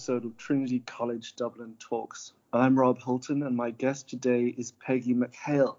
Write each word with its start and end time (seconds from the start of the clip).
episode 0.00 0.24
of 0.24 0.34
Trinity 0.38 0.78
College 0.86 1.36
Dublin 1.36 1.74
Talks. 1.78 2.32
I'm 2.54 2.78
Rob 2.78 2.98
Hulton, 3.00 3.42
and 3.42 3.54
my 3.54 3.70
guest 3.70 4.08
today 4.08 4.46
is 4.56 4.72
Peggy 4.72 5.12
McHale. 5.12 5.76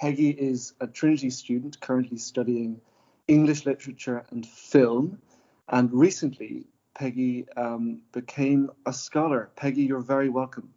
Peggy 0.00 0.30
is 0.30 0.72
a 0.80 0.86
Trinity 0.86 1.28
student 1.28 1.78
currently 1.78 2.16
studying 2.16 2.80
English 3.26 3.66
literature 3.66 4.24
and 4.30 4.46
film, 4.46 5.18
and 5.68 5.92
recently 5.92 6.64
Peggy 6.94 7.46
um, 7.58 8.00
became 8.12 8.70
a 8.86 8.92
scholar. 8.94 9.50
Peggy, 9.54 9.82
you're 9.82 10.00
very 10.00 10.30
welcome. 10.30 10.72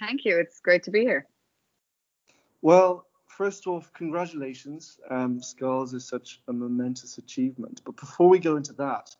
Thank 0.00 0.24
you. 0.24 0.38
It's 0.38 0.58
great 0.60 0.84
to 0.84 0.90
be 0.90 1.00
here. 1.00 1.26
Well, 2.62 3.04
first 3.26 3.66
off, 3.66 3.92
congratulations. 3.92 4.98
Um, 5.10 5.42
Schols 5.42 5.92
is 5.92 6.08
such 6.08 6.40
a 6.48 6.52
momentous 6.54 7.18
achievement. 7.18 7.82
But 7.84 7.98
before 7.98 8.30
we 8.30 8.38
go 8.38 8.56
into 8.56 8.72
that, 8.72 9.14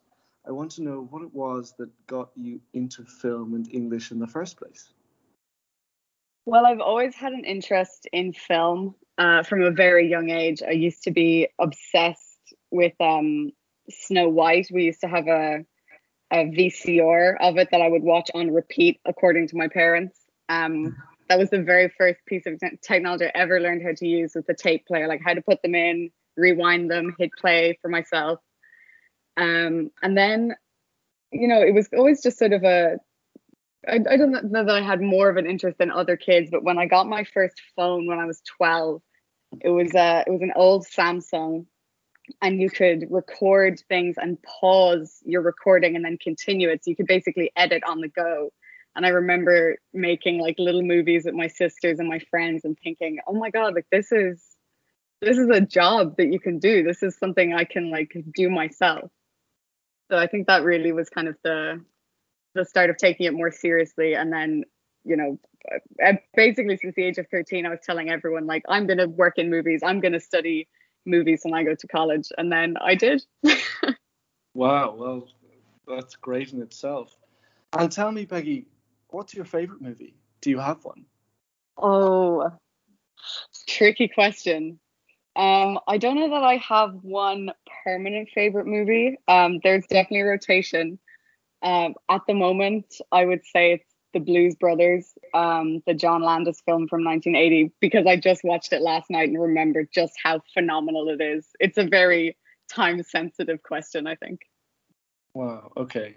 I 0.47 0.51
want 0.51 0.71
to 0.71 0.83
know 0.83 1.07
what 1.09 1.21
it 1.23 1.33
was 1.33 1.73
that 1.77 1.89
got 2.07 2.29
you 2.35 2.61
into 2.73 3.03
film 3.03 3.53
and 3.53 3.67
English 3.73 4.11
in 4.11 4.19
the 4.19 4.27
first 4.27 4.57
place. 4.57 4.89
Well, 6.45 6.65
I've 6.65 6.79
always 6.79 7.13
had 7.15 7.33
an 7.33 7.43
interest 7.43 8.07
in 8.13 8.31
film 8.31 8.95
uh, 9.17 9.43
from 9.43 9.61
a 9.63 9.71
very 9.71 10.09
young 10.09 10.29
age. 10.29 10.63
I 10.65 10.71
used 10.71 11.03
to 11.03 11.11
be 11.11 11.49
obsessed 11.59 12.53
with 12.71 12.93
um, 13.01 13.51
Snow 13.89 14.29
White. 14.29 14.67
We 14.71 14.85
used 14.85 15.01
to 15.01 15.09
have 15.09 15.27
a, 15.27 15.65
a 16.31 16.45
VCR 16.45 17.35
of 17.41 17.57
it 17.57 17.69
that 17.71 17.81
I 17.81 17.89
would 17.89 18.03
watch 18.03 18.31
on 18.33 18.53
repeat, 18.53 19.01
according 19.05 19.49
to 19.49 19.57
my 19.57 19.67
parents. 19.67 20.17
Um, 20.47 20.95
that 21.27 21.37
was 21.37 21.49
the 21.49 21.61
very 21.61 21.91
first 21.97 22.19
piece 22.25 22.45
of 22.45 22.61
technology 22.81 23.25
I 23.25 23.31
ever 23.35 23.59
learned 23.59 23.83
how 23.83 23.93
to 23.97 24.07
use 24.07 24.33
with 24.33 24.47
the 24.47 24.53
tape 24.53 24.87
player, 24.87 25.09
like 25.09 25.21
how 25.25 25.33
to 25.33 25.41
put 25.41 25.61
them 25.61 25.75
in, 25.75 26.09
rewind 26.37 26.89
them, 26.89 27.13
hit 27.19 27.31
play 27.37 27.77
for 27.81 27.89
myself. 27.89 28.39
Um, 29.37 29.91
and 30.01 30.17
then, 30.17 30.55
you 31.31 31.47
know, 31.47 31.61
it 31.61 31.73
was 31.73 31.87
always 31.95 32.21
just 32.21 32.39
sort 32.39 32.53
of 32.53 32.63
a, 32.63 32.97
I, 33.87 33.99
I 34.09 34.17
don't 34.17 34.51
know 34.51 34.65
that 34.65 34.75
I 34.75 34.81
had 34.81 35.01
more 35.01 35.29
of 35.29 35.37
an 35.37 35.45
interest 35.45 35.77
than 35.77 35.91
other 35.91 36.17
kids, 36.17 36.49
but 36.51 36.63
when 36.63 36.77
I 36.77 36.87
got 36.87 37.07
my 37.07 37.23
first 37.23 37.61
phone 37.75 38.07
when 38.07 38.19
I 38.19 38.25
was 38.25 38.41
12, 38.57 39.01
it 39.61 39.69
was 39.69 39.93
a, 39.95 40.23
it 40.27 40.31
was 40.31 40.41
an 40.41 40.53
old 40.55 40.85
Samsung 40.85 41.65
and 42.41 42.59
you 42.59 42.69
could 42.69 43.05
record 43.09 43.79
things 43.87 44.15
and 44.17 44.41
pause 44.41 45.21
your 45.23 45.41
recording 45.41 45.95
and 45.95 46.03
then 46.03 46.17
continue 46.17 46.69
it. 46.69 46.83
So 46.83 46.89
you 46.89 46.95
could 46.95 47.07
basically 47.07 47.51
edit 47.55 47.83
on 47.87 48.01
the 48.01 48.09
go. 48.09 48.51
And 48.95 49.05
I 49.05 49.09
remember 49.09 49.77
making 49.93 50.39
like 50.39 50.55
little 50.57 50.81
movies 50.81 51.25
with 51.25 51.35
my 51.35 51.47
sisters 51.47 51.99
and 51.99 52.09
my 52.09 52.19
friends 52.31 52.65
and 52.65 52.77
thinking, 52.83 53.19
oh 53.27 53.33
my 53.33 53.51
God, 53.51 53.75
like 53.75 53.85
this 53.91 54.11
is 54.11 54.43
this 55.21 55.37
is 55.37 55.49
a 55.49 55.61
job 55.61 56.17
that 56.17 56.31
you 56.31 56.39
can 56.39 56.59
do. 56.59 56.83
This 56.83 57.01
is 57.01 57.17
something 57.17 57.53
I 57.53 57.63
can 57.63 57.89
like 57.89 58.15
do 58.35 58.49
myself. 58.49 59.09
So 60.09 60.17
I 60.17 60.27
think 60.27 60.47
that 60.47 60.63
really 60.63 60.91
was 60.91 61.09
kind 61.09 61.27
of 61.27 61.35
the 61.43 61.83
the 62.53 62.65
start 62.65 62.89
of 62.89 62.97
taking 62.97 63.25
it 63.25 63.33
more 63.33 63.51
seriously. 63.51 64.15
And 64.15 64.33
then, 64.33 64.63
you 65.03 65.15
know, 65.15 65.39
basically 66.35 66.77
since 66.77 66.95
the 66.95 67.03
age 67.03 67.17
of 67.17 67.27
13, 67.29 67.65
I 67.65 67.69
was 67.69 67.79
telling 67.83 68.09
everyone 68.09 68.47
like 68.47 68.63
I'm 68.67 68.87
gonna 68.87 69.07
work 69.07 69.37
in 69.37 69.49
movies. 69.49 69.81
I'm 69.83 69.99
gonna 69.99 70.19
study 70.19 70.67
movies 71.05 71.41
when 71.43 71.53
I 71.53 71.63
go 71.63 71.75
to 71.75 71.87
college, 71.87 72.29
and 72.37 72.51
then 72.51 72.75
I 72.81 72.95
did. 72.95 73.23
wow, 74.53 74.95
well, 74.97 75.27
that's 75.87 76.15
great 76.15 76.51
in 76.53 76.61
itself. 76.61 77.15
And 77.77 77.91
tell 77.91 78.11
me, 78.11 78.25
Peggy, 78.25 78.65
what's 79.09 79.33
your 79.33 79.45
favorite 79.45 79.81
movie? 79.81 80.15
Do 80.41 80.49
you 80.49 80.59
have 80.59 80.83
one? 80.83 81.05
Oh, 81.77 82.51
tricky 83.67 84.07
question. 84.07 84.79
Um, 85.37 85.79
I 85.87 85.99
don't 85.99 86.15
know 86.15 86.31
that 86.31 86.43
I 86.43 86.55
have 86.57 86.95
one 87.03 87.51
permanent 87.83 88.29
favorite 88.33 88.65
movie. 88.65 89.17
Um, 89.27 89.59
there's 89.63 89.85
definitely 89.85 90.23
rotation. 90.23 90.97
Um, 91.61 91.93
at 92.09 92.21
the 92.27 92.33
moment, 92.33 92.99
I 93.11 93.25
would 93.25 93.45
say 93.45 93.73
it's 93.73 93.85
The 94.13 94.19
Blues 94.19 94.55
Brothers, 94.55 95.13
um, 95.35 95.83
the 95.85 95.93
John 95.93 96.23
Landis 96.23 96.61
film 96.65 96.87
from 96.87 97.03
1980, 97.03 97.71
because 97.79 98.07
I 98.07 98.15
just 98.15 98.43
watched 98.43 98.73
it 98.73 98.81
last 98.81 99.11
night 99.11 99.29
and 99.29 99.39
remembered 99.39 99.89
just 99.93 100.13
how 100.21 100.41
phenomenal 100.55 101.07
it 101.09 101.21
is. 101.21 101.45
It's 101.59 101.77
a 101.77 101.85
very 101.85 102.35
time 102.67 103.03
sensitive 103.03 103.61
question, 103.61 104.07
I 104.07 104.15
think. 104.15 104.41
Wow. 105.35 105.71
Okay. 105.77 106.15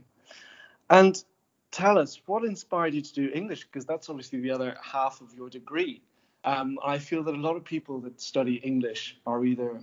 And 0.89 1.23
tell 1.71 1.99
us 1.99 2.23
what 2.25 2.43
inspired 2.45 2.95
you 2.95 3.03
to 3.03 3.13
do 3.13 3.31
English, 3.35 3.65
because 3.65 3.85
that's 3.85 4.09
obviously 4.09 4.41
the 4.41 4.51
other 4.51 4.79
half 4.83 5.21
of 5.21 5.35
your 5.35 5.51
degree. 5.51 6.01
Um, 6.45 6.79
I 6.85 6.99
feel 6.99 7.23
that 7.25 7.35
a 7.35 7.39
lot 7.39 7.57
of 7.57 7.65
people 7.65 8.01
that 8.01 8.21
study 8.21 8.55
English 8.57 9.19
are 9.27 9.45
either 9.45 9.81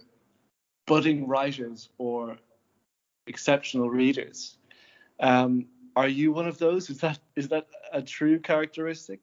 budding 0.88 1.28
writers 1.28 1.90
or 1.98 2.38
exceptional 3.28 3.90
readers. 3.90 4.58
Um, 5.20 5.68
are 5.96 6.08
you 6.08 6.32
one 6.32 6.48
of 6.48 6.58
those? 6.58 6.90
Is 6.90 7.00
that 7.00 7.20
is 7.36 7.50
that 7.50 7.68
a 7.92 8.02
true 8.02 8.40
characteristic? 8.40 9.20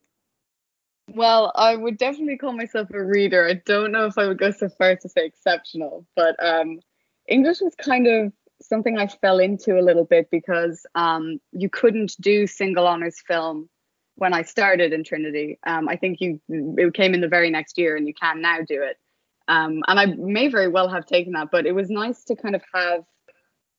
Well, 1.09 1.53
I 1.55 1.77
would 1.77 1.99
definitely 1.99 2.39
call 2.39 2.53
myself 2.53 2.89
a 2.93 3.03
reader. 3.03 3.47
I 3.47 3.55
don't 3.67 3.93
know 3.93 4.07
if 4.07 4.17
I 4.17 4.27
would 4.27 4.39
go 4.39 4.51
so 4.51 4.69
far 4.69 4.97
to 4.97 5.09
say 5.09 5.27
exceptional, 5.27 6.07
but 6.17 6.35
um, 6.43 6.81
English 7.29 7.61
was 7.61 7.75
kind 7.75 8.07
of 8.07 8.33
something 8.63 8.97
I 8.99 9.07
fell 9.07 9.39
into 9.39 9.79
a 9.79 9.83
little 9.83 10.05
bit 10.05 10.31
because 10.31 10.87
um, 10.95 11.39
you 11.53 11.69
couldn't 11.69 12.17
do 12.21 12.47
single 12.47 12.87
honors 12.87 13.23
film 13.27 13.69
when 14.17 14.33
I 14.33 14.43
started 14.43 14.93
in 14.93 15.05
Trinity. 15.05 15.59
Um, 15.67 15.89
I 15.89 15.97
think 15.97 16.21
you 16.21 16.41
it 16.49 16.95
came 16.95 17.15
in 17.15 17.21
the 17.21 17.29
very 17.29 17.51
next 17.51 17.79
year, 17.79 17.97
and 17.97 18.07
you 18.07 18.15
can 18.15 18.41
now 18.41 18.59
do 18.59 18.83
it. 18.83 18.99
Um, 19.49 19.83
and 19.87 20.01
I 20.01 20.07
may 20.07 20.49
very 20.49 20.69
well 20.69 20.89
have 20.89 21.07
taken 21.07 21.33
that, 21.33 21.51
but 21.51 21.67
it 21.67 21.75
was 21.75 21.91
nice 21.91 22.25
to 22.25 22.37
kind 22.37 22.55
of 22.55 22.63
have 22.73 23.05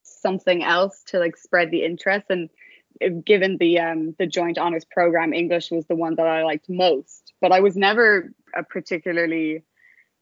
something 0.03 0.63
else 0.63 1.03
to 1.07 1.19
like 1.19 1.37
spread 1.37 1.71
the 1.71 1.83
interest. 1.83 2.25
And 2.29 2.49
given 3.25 3.57
the 3.57 3.79
um, 3.79 4.15
the 4.19 4.27
joint 4.27 4.57
honors 4.57 4.85
program, 4.85 5.33
English 5.33 5.71
was 5.71 5.85
the 5.87 5.95
one 5.95 6.15
that 6.15 6.27
I 6.27 6.43
liked 6.43 6.69
most. 6.69 7.33
But 7.41 7.51
I 7.51 7.59
was 7.61 7.75
never 7.75 8.31
a 8.55 8.63
particularly 8.63 9.63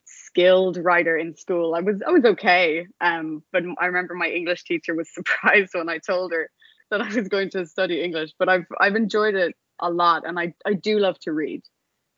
skilled 0.05 0.77
writer 0.77 1.17
in 1.17 1.35
school. 1.35 1.75
I 1.75 1.81
was 1.81 2.01
I 2.05 2.11
was 2.11 2.25
okay, 2.25 2.87
um, 3.01 3.43
but 3.51 3.63
I 3.79 3.87
remember 3.87 4.15
my 4.15 4.29
English 4.29 4.63
teacher 4.63 4.95
was 4.95 5.09
surprised 5.13 5.73
when 5.73 5.89
I 5.89 5.97
told 5.97 6.31
her 6.31 6.49
that 6.89 7.01
I 7.01 7.13
was 7.13 7.27
going 7.27 7.49
to 7.51 7.65
study 7.65 8.01
English. 8.01 8.31
But 8.37 8.49
I've 8.49 8.65
I've 8.79 8.95
enjoyed 8.95 9.35
it 9.35 9.55
a 9.79 9.89
lot 9.89 10.27
and 10.27 10.39
I, 10.39 10.53
I 10.65 10.73
do 10.73 10.99
love 10.99 11.19
to 11.19 11.31
read. 11.31 11.63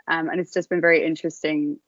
Um, 0.08 0.30
and 0.30 0.40
it's 0.40 0.54
just 0.54 0.70
been 0.70 0.82
very 0.82 1.06
interesting 1.06 1.80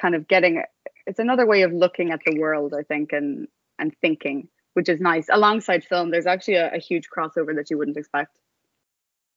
kind 0.00 0.14
of 0.14 0.28
getting 0.28 0.62
it's 1.06 1.18
another 1.18 1.46
way 1.46 1.62
of 1.62 1.72
looking 1.72 2.10
at 2.10 2.20
the 2.24 2.38
world, 2.38 2.74
I 2.78 2.82
think, 2.82 3.12
and 3.12 3.48
and 3.78 3.94
thinking, 4.00 4.48
which 4.74 4.88
is 4.88 5.00
nice. 5.00 5.26
Alongside 5.30 5.84
film, 5.84 6.10
there's 6.10 6.26
actually 6.26 6.54
a, 6.54 6.74
a 6.74 6.78
huge 6.78 7.08
crossover 7.14 7.54
that 7.56 7.70
you 7.70 7.78
wouldn't 7.78 7.96
expect. 7.96 8.38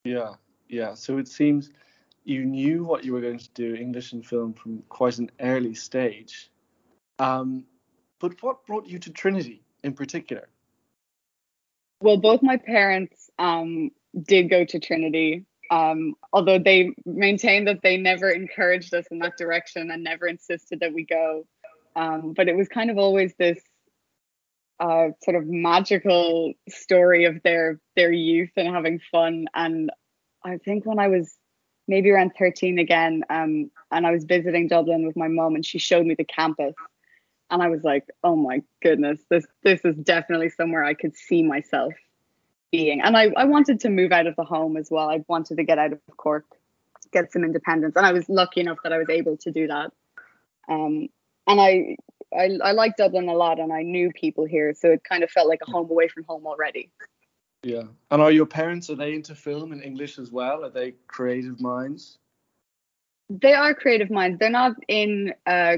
Yeah, 0.03 0.35
yeah. 0.69 0.93
So 0.93 1.17
it 1.17 1.27
seems 1.27 1.71
you 2.23 2.45
knew 2.45 2.83
what 2.83 3.03
you 3.03 3.13
were 3.13 3.21
going 3.21 3.39
to 3.39 3.49
do, 3.53 3.75
English 3.75 4.13
and 4.13 4.25
film, 4.25 4.53
from 4.53 4.83
quite 4.89 5.17
an 5.17 5.31
early 5.39 5.73
stage. 5.73 6.51
Um, 7.19 7.65
but 8.19 8.41
what 8.41 8.65
brought 8.65 8.85
you 8.85 8.99
to 8.99 9.11
Trinity 9.11 9.63
in 9.83 9.93
particular? 9.93 10.47
Well, 11.99 12.17
both 12.17 12.43
my 12.43 12.57
parents 12.57 13.29
um, 13.39 13.89
did 14.15 14.49
go 14.49 14.65
to 14.65 14.79
Trinity 14.79 15.45
um, 15.69 16.15
although 16.33 16.59
they 16.59 16.93
maintain 17.05 17.65
that 17.65 17.81
they 17.83 17.97
never 17.97 18.29
encouraged 18.29 18.93
us 18.93 19.05
in 19.11 19.19
that 19.19 19.37
direction 19.37 19.91
and 19.91 20.03
never 20.03 20.27
insisted 20.27 20.79
that 20.79 20.93
we 20.93 21.05
go. 21.05 21.45
Um, 21.95 22.33
but 22.33 22.47
it 22.47 22.55
was 22.55 22.67
kind 22.67 22.91
of 22.91 22.97
always 22.97 23.33
this 23.39 23.59
uh, 24.79 25.09
sort 25.23 25.35
of 25.35 25.47
magical 25.47 26.53
story 26.69 27.25
of 27.25 27.41
their 27.43 27.79
their 27.95 28.11
youth 28.11 28.51
and 28.55 28.67
having 28.67 28.99
fun. 29.11 29.47
And 29.53 29.91
I 30.43 30.57
think 30.57 30.85
when 30.85 30.99
I 30.99 31.07
was 31.07 31.35
maybe 31.87 32.11
around 32.11 32.33
13 32.37 32.79
again, 32.79 33.23
um, 33.29 33.71
and 33.91 34.05
I 34.05 34.11
was 34.11 34.25
visiting 34.25 34.67
Dublin 34.67 35.05
with 35.05 35.15
my 35.15 35.27
mom, 35.27 35.55
and 35.55 35.65
she 35.65 35.79
showed 35.79 36.05
me 36.05 36.15
the 36.15 36.25
campus, 36.25 36.75
and 37.49 37.63
I 37.63 37.69
was 37.69 37.83
like, 37.83 38.05
oh 38.23 38.35
my 38.35 38.61
goodness, 38.83 39.19
this 39.29 39.45
this 39.63 39.83
is 39.83 39.95
definitely 39.95 40.49
somewhere 40.49 40.83
I 40.83 40.93
could 40.93 41.15
see 41.15 41.41
myself 41.41 41.93
being. 42.77 43.01
And 43.01 43.17
I, 43.17 43.31
I 43.35 43.45
wanted 43.45 43.79
to 43.81 43.89
move 43.89 44.11
out 44.11 44.27
of 44.27 44.35
the 44.35 44.43
home 44.43 44.77
as 44.77 44.89
well. 44.91 45.09
I 45.09 45.23
wanted 45.27 45.57
to 45.57 45.63
get 45.63 45.79
out 45.79 45.93
of 45.93 45.99
Cork, 46.15 46.45
get 47.11 47.31
some 47.31 47.43
independence. 47.43 47.95
And 47.95 48.05
I 48.05 48.13
was 48.13 48.29
lucky 48.29 48.61
enough 48.61 48.77
that 48.83 48.93
I 48.93 48.99
was 48.99 49.09
able 49.09 49.35
to 49.37 49.51
do 49.51 49.65
that. 49.67 49.91
Um, 50.69 51.09
and 51.47 51.59
I, 51.59 51.95
I, 52.31 52.59
I 52.63 52.71
like 52.73 52.95
Dublin 52.95 53.29
a 53.29 53.33
lot 53.33 53.59
and 53.59 53.73
I 53.73 53.81
knew 53.81 54.11
people 54.11 54.45
here. 54.45 54.75
So 54.75 54.89
it 54.91 55.03
kind 55.03 55.23
of 55.23 55.31
felt 55.31 55.47
like 55.47 55.61
a 55.67 55.71
home 55.71 55.89
away 55.89 56.07
from 56.07 56.23
home 56.25 56.45
already. 56.45 56.91
Yeah. 57.63 57.85
And 58.11 58.21
are 58.21 58.31
your 58.31 58.45
parents, 58.45 58.91
are 58.91 58.95
they 58.95 59.15
into 59.15 59.33
film 59.33 59.71
and 59.71 59.83
English 59.83 60.19
as 60.19 60.31
well? 60.31 60.63
Are 60.63 60.69
they 60.69 60.93
creative 61.07 61.59
minds? 61.59 62.19
They 63.29 63.53
are 63.53 63.73
creative 63.73 64.11
minds. 64.11 64.37
They're 64.37 64.51
not 64.51 64.73
in 64.87 65.33
uh, 65.47 65.77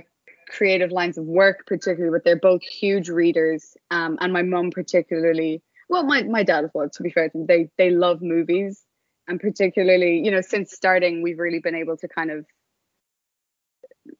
creative 0.50 0.92
lines 0.92 1.18
of 1.18 1.24
work 1.24 1.66
particularly, 1.66 2.12
but 2.12 2.26
they're 2.26 2.36
both 2.36 2.62
huge 2.62 3.08
readers. 3.08 3.78
Um, 3.90 4.18
and 4.20 4.34
my 4.34 4.42
mum 4.42 4.72
particularly 4.72 5.62
well 5.90 6.04
my, 6.04 6.24
my 6.24 6.44
dad 6.44 6.64
as 6.64 6.72
well 6.74 6.90
to 6.90 7.04
be 7.04 7.10
fair 7.10 7.30
to 7.30 7.46
they 7.48 7.70
they 7.78 7.90
love 7.90 8.22
movies 8.22 8.84
and 9.28 9.40
particularly 9.40 10.22
you 10.24 10.32
know 10.32 10.42
since 10.42 10.72
starting 10.72 11.22
we've 11.22 11.40
really 11.40 11.60
been 11.60 11.76
able 11.76 11.98
to 11.98 12.08
kind 12.08 12.32
of 12.32 12.46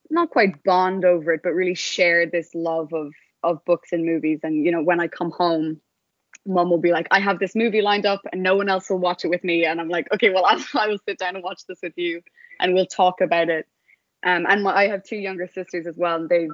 not 0.10 0.30
quite 0.30 0.64
bond 0.64 1.06
over 1.06 1.32
it 1.34 1.42
but 1.44 1.54
really 1.54 1.76
share 1.76 2.26
this 2.26 2.54
love 2.54 2.94
of 2.94 3.14
of 3.44 3.64
books 3.66 3.92
and 3.92 4.06
movies 4.06 4.40
and 4.44 4.66
you 4.66 4.72
know 4.72 4.82
when 4.82 5.00
i 5.00 5.08
come 5.08 5.32
home 5.32 5.80
mom 6.46 6.70
will 6.70 6.80
be 6.80 6.92
like, 6.92 7.08
I 7.12 7.20
have 7.20 7.40
this 7.40 7.56
movie 7.56 7.82
lined 7.82 8.06
up 8.06 8.22
and 8.32 8.44
no 8.44 8.56
one 8.56 8.70
else 8.70 8.90
will 8.90 9.00
watch 9.00 9.24
it 9.24 9.30
with 9.30 9.44
me. 9.44 9.66
And 9.66 9.80
I'm 9.80 9.90
like, 9.90 10.08
okay, 10.14 10.30
well, 10.32 10.46
I'll, 10.48 10.64
I 10.76 10.88
will 10.88 11.00
sit 11.08 11.18
down 11.18 11.36
and 11.36 11.44
watch 11.44 11.66
this 11.68 11.80
with 11.82 11.94
you 11.96 12.22
and 12.60 12.74
we'll 12.74 12.86
talk 12.86 13.22
about 13.22 13.50
it. 13.50 13.68
Um, 14.26 14.46
and 14.50 14.64
my, 14.64 14.76
I 14.76 14.88
have 14.90 15.04
two 15.04 15.16
younger 15.16 15.48
sisters 15.48 15.88
as 15.88 15.96
well. 15.96 16.16
And 16.16 16.30
they, 16.30 16.50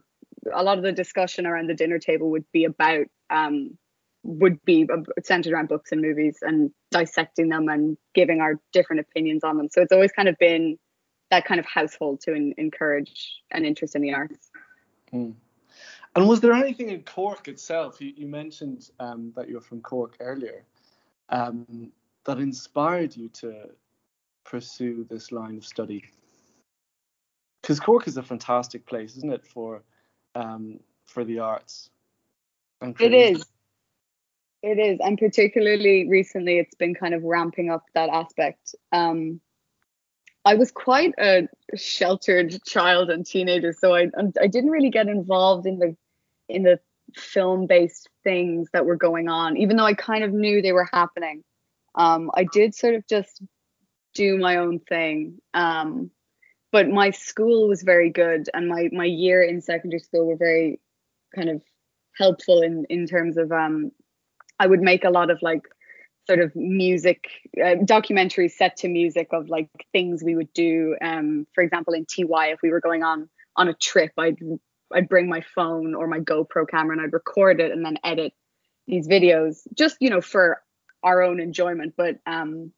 a 0.53 0.63
lot 0.63 0.77
of 0.77 0.83
the 0.83 0.91
discussion 0.91 1.47
around 1.47 1.67
the 1.67 1.73
dinner 1.73 1.97
table 1.97 2.29
would 2.31 2.45
be 2.51 2.65
about, 2.65 3.05
um, 3.29 3.77
would 4.25 4.63
be 4.65 4.87
centered 5.23 5.53
around 5.53 5.69
books 5.69 5.91
and 5.91 6.01
movies 6.01 6.39
and 6.41 6.71
dissecting 6.89 7.49
them 7.49 7.69
and 7.69 7.95
giving 8.15 8.41
our 8.41 8.59
different 8.73 8.99
opinions 8.99 9.43
on 9.43 9.57
them. 9.57 9.69
So 9.69 9.81
it's 9.81 9.91
always 9.91 10.11
kind 10.11 10.27
of 10.27 10.35
been 10.39 10.77
that 11.29 11.45
kind 11.45 11.59
of 11.59 11.65
household 11.65 12.21
to 12.21 12.33
in, 12.33 12.53
encourage 12.57 13.41
an 13.51 13.65
interest 13.65 13.95
in 13.95 14.01
the 14.01 14.13
arts. 14.13 14.49
Mm. 15.13 15.35
And 16.15 16.27
was 16.27 16.41
there 16.41 16.53
anything 16.53 16.89
in 16.89 17.03
Cork 17.03 17.47
itself? 17.47 18.01
You, 18.01 18.13
you 18.15 18.25
mentioned 18.25 18.89
um, 18.99 19.31
that 19.35 19.47
you're 19.47 19.61
from 19.61 19.81
Cork 19.81 20.15
earlier, 20.19 20.63
um, 21.29 21.91
that 22.25 22.39
inspired 22.39 23.15
you 23.15 23.29
to 23.29 23.69
pursue 24.43 25.05
this 25.07 25.31
line 25.31 25.57
of 25.57 25.65
study? 25.65 26.03
Because 27.61 27.79
Cork 27.79 28.07
is 28.07 28.17
a 28.17 28.23
fantastic 28.23 28.85
place, 28.87 29.17
isn't 29.17 29.31
it, 29.31 29.45
for 29.45 29.83
um, 30.33 30.79
for 31.05 31.23
the 31.23 31.39
arts? 31.39 31.89
It 32.81 33.13
is. 33.13 33.43
It 34.65 34.79
is, 34.79 34.99
and 34.99 35.15
particularly 35.15 36.09
recently, 36.09 36.57
it's 36.57 36.73
been 36.73 36.95
kind 36.95 37.13
of 37.13 37.21
ramping 37.21 37.69
up 37.69 37.83
that 37.93 38.09
aspect. 38.09 38.73
Um, 38.91 39.39
I 40.43 40.55
was 40.55 40.71
quite 40.71 41.13
a 41.19 41.47
sheltered 41.75 42.57
child 42.65 43.11
and 43.11 43.23
teenager, 43.23 43.73
so 43.73 43.93
I 43.93 44.07
I 44.41 44.47
didn't 44.47 44.71
really 44.71 44.89
get 44.89 45.07
involved 45.07 45.67
in 45.67 45.77
the 45.77 45.95
in 46.49 46.63
the 46.63 46.79
film 47.15 47.67
based 47.67 48.09
things 48.23 48.67
that 48.73 48.87
were 48.87 48.95
going 48.95 49.29
on, 49.29 49.55
even 49.55 49.77
though 49.77 49.85
I 49.85 49.93
kind 49.93 50.23
of 50.23 50.33
knew 50.33 50.63
they 50.63 50.71
were 50.71 50.89
happening. 50.91 51.43
Um, 51.93 52.31
I 52.33 52.47
did 52.51 52.73
sort 52.73 52.95
of 52.95 53.05
just 53.07 53.43
do 54.15 54.35
my 54.39 54.57
own 54.57 54.79
thing. 54.79 55.37
Um, 55.53 56.09
but 56.71 56.89
my 56.89 57.11
school 57.11 57.67
was 57.67 57.83
very 57.83 58.09
good, 58.09 58.49
and 58.51 58.67
my 58.67 58.89
my 58.91 59.05
year 59.05 59.43
in 59.43 59.61
secondary 59.61 59.99
school 59.99 60.25
were 60.25 60.37
very 60.37 60.79
kind 61.35 61.49
of 61.49 61.61
helpful 62.17 62.63
in 62.63 62.85
in 62.89 63.05
terms 63.05 63.37
of 63.37 63.51
um, 63.51 63.91
I 64.59 64.67
would 64.67 64.81
make 64.81 65.03
a 65.03 65.09
lot 65.09 65.29
of 65.29 65.41
like 65.41 65.63
sort 66.27 66.39
of 66.39 66.55
music 66.55 67.27
uh, 67.57 67.75
documentaries 67.83 68.51
set 68.51 68.77
to 68.77 68.87
music 68.87 69.29
of 69.31 69.49
like 69.49 69.69
things 69.91 70.23
we 70.23 70.35
would 70.35 70.51
do. 70.53 70.95
Um 71.01 71.47
for 71.53 71.63
example 71.63 71.93
in 71.93 72.05
ty 72.05 72.47
if 72.47 72.59
we 72.61 72.71
were 72.71 72.81
going 72.81 73.03
on 73.03 73.29
on 73.55 73.69
a 73.69 73.73
trip 73.73 74.11
i'd 74.17 74.37
i'd 74.93 75.07
bring 75.07 75.29
my 75.29 75.41
phone 75.55 75.95
or 75.95 76.07
my 76.07 76.19
gopro 76.19 76.67
camera 76.67 76.93
and 76.97 77.01
i'd 77.01 77.13
record 77.13 77.61
it 77.61 77.71
and 77.71 77.85
then 77.85 77.97
edit 78.03 78.33
these 78.87 79.07
videos 79.07 79.61
just 79.73 79.95
you 79.99 80.09
know 80.09 80.21
for 80.21 80.61
our 81.05 81.21
own 81.21 81.39
enjoyment. 81.39 81.93
But 81.95 82.17
um 82.25 82.73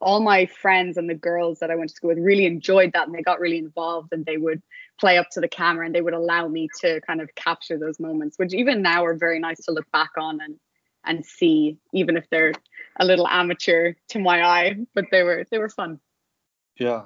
all 0.00 0.20
my 0.20 0.44
friends 0.44 0.98
and 0.98 1.08
the 1.08 1.14
girls 1.14 1.60
that 1.60 1.70
i 1.70 1.76
went 1.76 1.88
to 1.88 1.96
school 1.96 2.08
with 2.08 2.18
really 2.18 2.44
enjoyed 2.44 2.92
that 2.92 3.06
and 3.06 3.14
they 3.14 3.22
got 3.22 3.40
really 3.40 3.58
involved 3.58 4.12
and 4.12 4.26
they 4.26 4.36
would 4.36 4.60
play 5.00 5.16
up 5.16 5.30
to 5.30 5.40
the 5.40 5.48
camera 5.48 5.86
and 5.86 5.94
they 5.94 6.02
would 6.02 6.12
allow 6.14 6.46
me 6.46 6.68
to 6.80 7.00
kind 7.06 7.20
of 7.22 7.34
capture 7.36 7.78
those 7.78 7.98
moments 7.98 8.36
which 8.38 8.52
even 8.52 8.82
now 8.82 9.04
are 9.04 9.16
very 9.16 9.38
nice 9.38 9.64
to 9.64 9.72
look 9.72 9.90
back 9.92 10.10
on 10.18 10.40
and 10.42 10.56
and 11.06 11.24
see 11.24 11.78
even 11.92 12.16
if 12.16 12.28
they're 12.30 12.52
a 13.00 13.04
little 13.04 13.26
amateur 13.28 13.94
to 14.08 14.18
my 14.18 14.42
eye, 14.42 14.76
but 14.94 15.06
they 15.10 15.22
were 15.22 15.44
they 15.50 15.58
were 15.58 15.68
fun. 15.68 16.00
Yeah, 16.78 17.02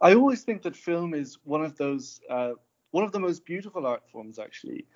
I 0.00 0.14
always 0.14 0.42
think 0.42 0.62
that 0.62 0.76
film 0.76 1.14
is 1.14 1.38
one 1.44 1.64
of 1.64 1.76
those 1.76 2.20
uh, 2.28 2.52
one 2.90 3.04
of 3.04 3.12
the 3.12 3.20
most 3.20 3.44
beautiful 3.44 3.86
art 3.86 4.02
forms 4.10 4.38
actually, 4.38 4.86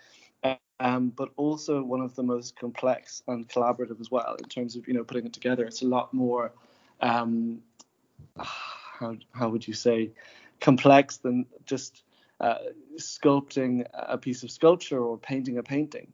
um, 0.81 1.11
but 1.11 1.31
also 1.37 1.83
one 1.83 2.01
of 2.01 2.15
the 2.15 2.23
most 2.23 2.57
complex 2.57 3.23
and 3.29 3.49
collaborative 3.49 4.01
as 4.01 4.11
well 4.11 4.37
in 4.39 4.49
terms 4.49 4.77
of 4.77 4.87
you 4.89 4.95
know 4.95 5.05
putting 5.05 5.27
it 5.27 5.33
together. 5.33 5.65
It's 5.65 5.83
a 5.83 5.87
lot 5.87 6.13
more 6.13 6.53
um, 7.01 7.61
how 8.39 9.17
how 9.33 9.49
would 9.49 9.67
you 9.67 9.75
say 9.75 10.11
complex 10.61 11.19
than 11.19 11.47
just 11.67 12.03
uh, 12.41 12.59
sculpting 12.97 13.87
a 13.93 14.19
piece 14.19 14.43
of 14.43 14.51
sculpture 14.51 14.99
or 14.99 15.17
painting 15.17 15.59
a 15.59 15.63
painting. 15.63 16.13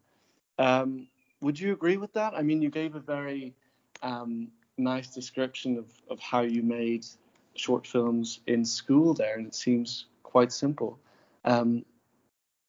Um, 0.58 1.08
would 1.40 1.58
you 1.58 1.72
agree 1.72 1.96
with 1.96 2.12
that? 2.14 2.34
I 2.34 2.42
mean, 2.42 2.62
you 2.62 2.70
gave 2.70 2.94
a 2.94 3.00
very 3.00 3.54
um, 4.02 4.48
nice 4.78 5.08
description 5.08 5.78
of, 5.78 5.86
of 6.08 6.20
how 6.20 6.42
you 6.42 6.62
made 6.62 7.06
short 7.54 7.86
films 7.86 8.40
in 8.46 8.64
school 8.64 9.14
there, 9.14 9.36
and 9.36 9.46
it 9.46 9.54
seems 9.54 10.06
quite 10.22 10.52
simple. 10.52 10.98
Um, 11.44 11.84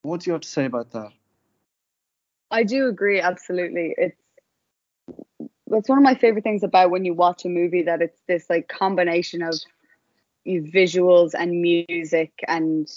what 0.02 0.20
do 0.20 0.30
you 0.30 0.32
have 0.32 0.42
to 0.42 0.48
say 0.48 0.64
about 0.64 0.90
that? 0.92 1.12
I 2.50 2.64
do 2.64 2.88
agree, 2.88 3.20
absolutely. 3.20 3.94
It's 3.96 4.20
that's 5.68 5.88
one 5.88 5.98
of 5.98 6.04
my 6.04 6.14
favorite 6.14 6.44
things 6.44 6.62
about 6.62 6.90
when 6.90 7.04
you 7.04 7.14
watch 7.14 7.46
a 7.46 7.48
movie 7.48 7.82
that 7.82 8.02
it's 8.02 8.20
this 8.28 8.50
like 8.50 8.68
combination 8.68 9.42
of 9.42 9.54
visuals 10.46 11.30
and 11.38 11.62
music 11.62 12.32
and 12.46 12.88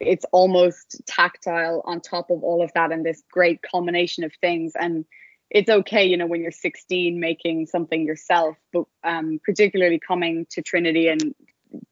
it's 0.00 0.24
almost 0.32 1.00
tactile 1.06 1.80
on 1.84 2.00
top 2.00 2.30
of 2.30 2.42
all 2.42 2.62
of 2.62 2.72
that 2.74 2.90
and 2.90 3.06
this 3.06 3.22
great 3.30 3.60
combination 3.62 4.24
of 4.24 4.32
things 4.40 4.72
and 4.78 5.04
it's 5.50 5.70
okay, 5.70 6.04
you 6.04 6.16
know, 6.16 6.26
when 6.26 6.40
you're 6.40 6.50
16 6.50 7.20
making 7.20 7.66
something 7.66 8.04
yourself, 8.04 8.56
but 8.72 8.84
um, 9.04 9.40
particularly 9.44 10.00
coming 10.00 10.46
to 10.50 10.62
Trinity 10.62 11.08
and 11.08 11.34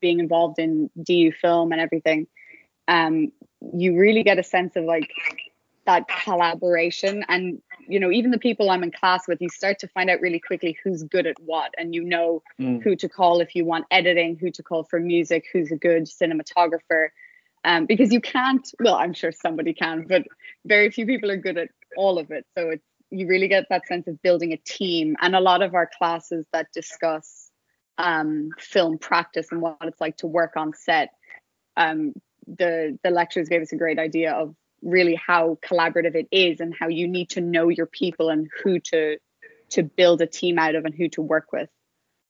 being 0.01 0.21
involved 0.21 0.59
in 0.59 0.91
DU 1.01 1.33
film 1.33 1.73
and 1.73 1.81
everything, 1.81 2.27
um, 2.89 3.33
you 3.75 3.97
really 3.97 4.23
get 4.23 4.39
a 4.39 4.43
sense 4.43 4.77
of 4.77 4.85
like 4.85 5.11
that 5.87 6.07
collaboration. 6.09 7.25
And, 7.29 7.61
you 7.89 8.01
know, 8.01 8.11
even 8.11 8.31
the 8.31 8.39
people 8.39 8.71
I'm 8.71 8.83
in 8.83 8.93
class 8.93 9.27
with, 9.27 9.41
you 9.41 9.49
start 9.49 9.79
to 9.81 9.89
find 9.89 10.11
out 10.11 10.21
really 10.21 10.41
quickly 10.41 10.77
who's 10.83 11.03
good 11.03 11.27
at 11.27 11.37
what. 11.41 11.73
And 11.77 11.95
you 11.95 12.05
know 12.05 12.43
mm. 12.61 12.83
who 12.83 12.97
to 12.97 13.09
call 13.09 13.41
if 13.41 13.55
you 13.55 13.65
want 13.65 13.87
editing, 13.91 14.37
who 14.37 14.51
to 14.53 14.63
call 14.63 14.85
for 14.85 15.01
music, 15.01 15.47
who's 15.53 15.71
a 15.71 15.77
good 15.77 16.05
cinematographer. 16.05 17.09
Um, 17.65 17.87
because 17.87 18.13
you 18.13 18.21
can't, 18.21 18.69
well, 18.81 18.97
I'm 18.97 19.13
sure 19.13 19.31
somebody 19.31 19.73
can, 19.73 20.07
but 20.09 20.25
very 20.65 20.91
few 20.91 21.07
people 21.07 21.31
are 21.31 21.37
good 21.37 21.59
at 21.59 21.69
all 21.97 22.19
of 22.19 22.31
it. 22.33 22.45
So 22.59 22.71
it's 22.71 22.85
you 23.13 23.29
really 23.29 23.49
get 23.49 23.67
that 23.69 23.87
sense 23.87 24.07
of 24.09 24.21
building 24.23 24.53
a 24.53 24.57
team. 24.57 25.17
And 25.21 25.37
a 25.37 25.41
lot 25.41 25.63
of 25.63 25.75
our 25.75 25.89
classes 25.99 26.47
that 26.53 26.69
discuss 26.73 27.51
um, 27.99 28.51
film 28.59 28.99
practice 28.99 29.49
and 29.51 29.61
what 29.61 29.77
it's 29.83 30.01
like 30.01 30.17
to 30.19 30.27
work 30.27 30.57
on 30.57 30.73
set, 30.73 31.11
um, 31.77 32.15
the 32.47 32.99
the 33.05 33.11
lectures 33.11 33.49
gave 33.49 33.63
us 33.63 33.73
a 33.73 33.77
great 33.77 33.99
idea 33.99 34.33
of 34.33 34.55
really 34.83 35.15
how 35.15 35.59
collaborative 35.65 36.17
it 36.17 36.27
is 36.33 36.59
and 36.59 36.75
how 36.75 36.89
you 36.89 37.07
need 37.07 37.31
to 37.31 37.41
know 37.41 37.69
your 37.69 37.87
people 37.87 38.31
and 38.31 38.49
who 38.63 38.81
to 38.81 39.19
to 39.71 39.83
build 39.83 40.21
a 40.21 40.27
team 40.27 40.59
out 40.59 40.75
of 40.75 40.85
and 40.85 40.95
who 40.95 41.09
to 41.11 41.23
work 41.23 41.53
with. 41.53 41.69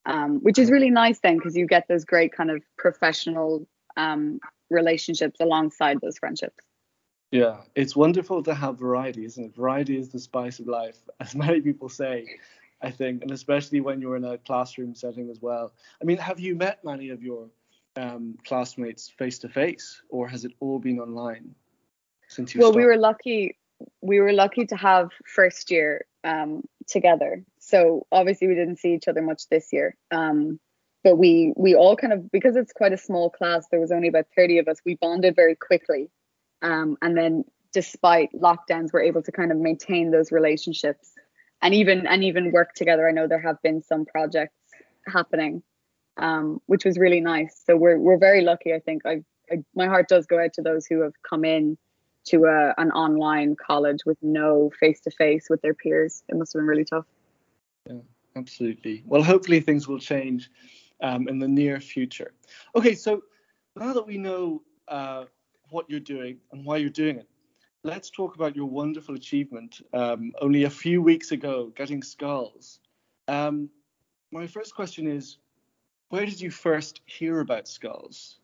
Um, 0.04 0.40
which 0.40 0.58
is 0.58 0.68
really 0.68 0.90
nice 0.90 1.20
then 1.20 1.36
because 1.38 1.56
you 1.56 1.66
get 1.66 1.86
those 1.88 2.04
great 2.04 2.32
kind 2.32 2.50
of 2.50 2.60
professional 2.76 3.68
um, 3.96 4.40
relationships 4.68 5.38
alongside 5.40 6.00
those 6.00 6.18
friendships. 6.18 6.64
Yeah, 7.32 7.62
it's 7.74 7.96
wonderful 7.96 8.42
to 8.42 8.54
have 8.54 8.78
variety, 8.78 9.24
isn't 9.24 9.42
it? 9.42 9.56
Variety 9.56 9.96
is 9.96 10.10
the 10.10 10.20
spice 10.20 10.60
of 10.60 10.68
life, 10.68 10.98
as 11.20 11.34
many 11.34 11.62
people 11.62 11.88
say, 11.88 12.26
I 12.82 12.90
think, 12.90 13.22
and 13.22 13.30
especially 13.30 13.80
when 13.80 14.00
you're 14.00 14.16
in 14.16 14.24
a 14.24 14.36
classroom 14.36 14.94
setting 14.94 15.30
as 15.30 15.40
well. 15.40 15.72
I 16.00 16.04
mean, 16.04 16.18
have 16.18 16.38
you 16.38 16.54
met 16.54 16.84
many 16.84 17.08
of 17.08 17.22
your 17.22 17.48
um, 17.96 18.36
classmates 18.44 19.08
face 19.08 19.38
to 19.40 19.48
face, 19.48 20.02
or 20.10 20.28
has 20.28 20.44
it 20.44 20.52
all 20.60 20.78
been 20.78 21.00
online 21.00 21.54
since 22.28 22.54
you? 22.54 22.60
Well, 22.60 22.72
started? 22.72 22.84
we 22.84 22.86
were 22.86 23.00
lucky. 23.00 23.56
We 24.02 24.20
were 24.20 24.32
lucky 24.32 24.66
to 24.66 24.76
have 24.76 25.10
first 25.24 25.70
year 25.70 26.04
um, 26.24 26.64
together. 26.86 27.44
So 27.58 28.06
obviously 28.12 28.46
we 28.46 28.54
didn't 28.54 28.76
see 28.76 28.92
each 28.94 29.08
other 29.08 29.22
much 29.22 29.48
this 29.48 29.72
year. 29.72 29.96
Um, 30.10 30.60
but 31.02 31.16
we 31.16 31.52
we 31.56 31.74
all 31.74 31.96
kind 31.96 32.12
of 32.12 32.30
because 32.30 32.56
it's 32.56 32.72
quite 32.72 32.92
a 32.92 32.98
small 32.98 33.30
class. 33.30 33.66
There 33.70 33.80
was 33.80 33.90
only 33.90 34.08
about 34.08 34.26
30 34.36 34.58
of 34.58 34.68
us. 34.68 34.76
We 34.84 34.96
bonded 34.96 35.34
very 35.34 35.56
quickly 35.56 36.10
um, 36.62 36.96
and 37.02 37.16
then 37.16 37.44
despite 37.72 38.30
lockdowns, 38.32 38.92
we're 38.92 39.02
able 39.02 39.22
to 39.22 39.32
kind 39.32 39.50
of 39.50 39.58
maintain 39.58 40.10
those 40.10 40.30
relationships 40.30 41.12
and 41.60 41.74
even 41.74 42.06
and 42.06 42.24
even 42.24 42.52
work 42.52 42.74
together. 42.74 43.08
I 43.08 43.12
know 43.12 43.26
there 43.26 43.40
have 43.40 43.60
been 43.62 43.82
some 43.82 44.04
projects 44.04 44.56
happening, 45.06 45.62
um, 46.16 46.60
which 46.66 46.84
was 46.84 46.98
really 46.98 47.20
nice. 47.20 47.62
So 47.66 47.76
we're 47.76 47.98
we're 47.98 48.18
very 48.18 48.42
lucky. 48.42 48.72
I 48.74 48.80
think 48.80 49.02
I, 49.06 49.22
I 49.50 49.58
my 49.74 49.86
heart 49.86 50.08
does 50.08 50.26
go 50.26 50.42
out 50.42 50.54
to 50.54 50.62
those 50.62 50.86
who 50.86 51.00
have 51.02 51.14
come 51.28 51.44
in 51.44 51.78
to 52.24 52.44
a, 52.44 52.74
an 52.78 52.92
online 52.92 53.56
college 53.56 54.00
with 54.06 54.18
no 54.22 54.70
face 54.78 55.00
to 55.00 55.10
face 55.10 55.48
with 55.50 55.60
their 55.62 55.74
peers. 55.74 56.22
It 56.28 56.36
must 56.36 56.52
have 56.52 56.60
been 56.60 56.66
really 56.66 56.84
tough. 56.84 57.06
Yeah, 57.88 57.98
absolutely. 58.36 59.02
Well, 59.06 59.22
hopefully 59.22 59.60
things 59.60 59.88
will 59.88 59.98
change 59.98 60.50
um, 61.02 61.26
in 61.26 61.40
the 61.40 61.48
near 61.48 61.80
future. 61.80 62.32
Okay, 62.76 62.94
so 62.94 63.22
now 63.74 63.92
that 63.92 64.06
we 64.06 64.18
know 64.18 64.62
uh, 64.86 65.24
what 65.72 65.88
you're 65.90 66.00
doing 66.00 66.38
and 66.52 66.64
why 66.64 66.76
you're 66.76 66.90
doing 66.90 67.16
it. 67.18 67.28
Let's 67.82 68.10
talk 68.10 68.36
about 68.36 68.54
your 68.54 68.66
wonderful 68.66 69.16
achievement 69.16 69.80
um, 69.92 70.32
only 70.40 70.64
a 70.64 70.70
few 70.70 71.02
weeks 71.02 71.32
ago, 71.32 71.72
getting 71.74 72.00
Schols. 72.00 72.78
Um, 73.26 73.68
my 74.30 74.46
first 74.46 74.74
question 74.74 75.08
is, 75.08 75.38
where 76.10 76.24
did 76.24 76.40
you 76.40 76.50
first 76.50 77.00
hear 77.06 77.40
about 77.40 77.64
Schols? 77.64 78.36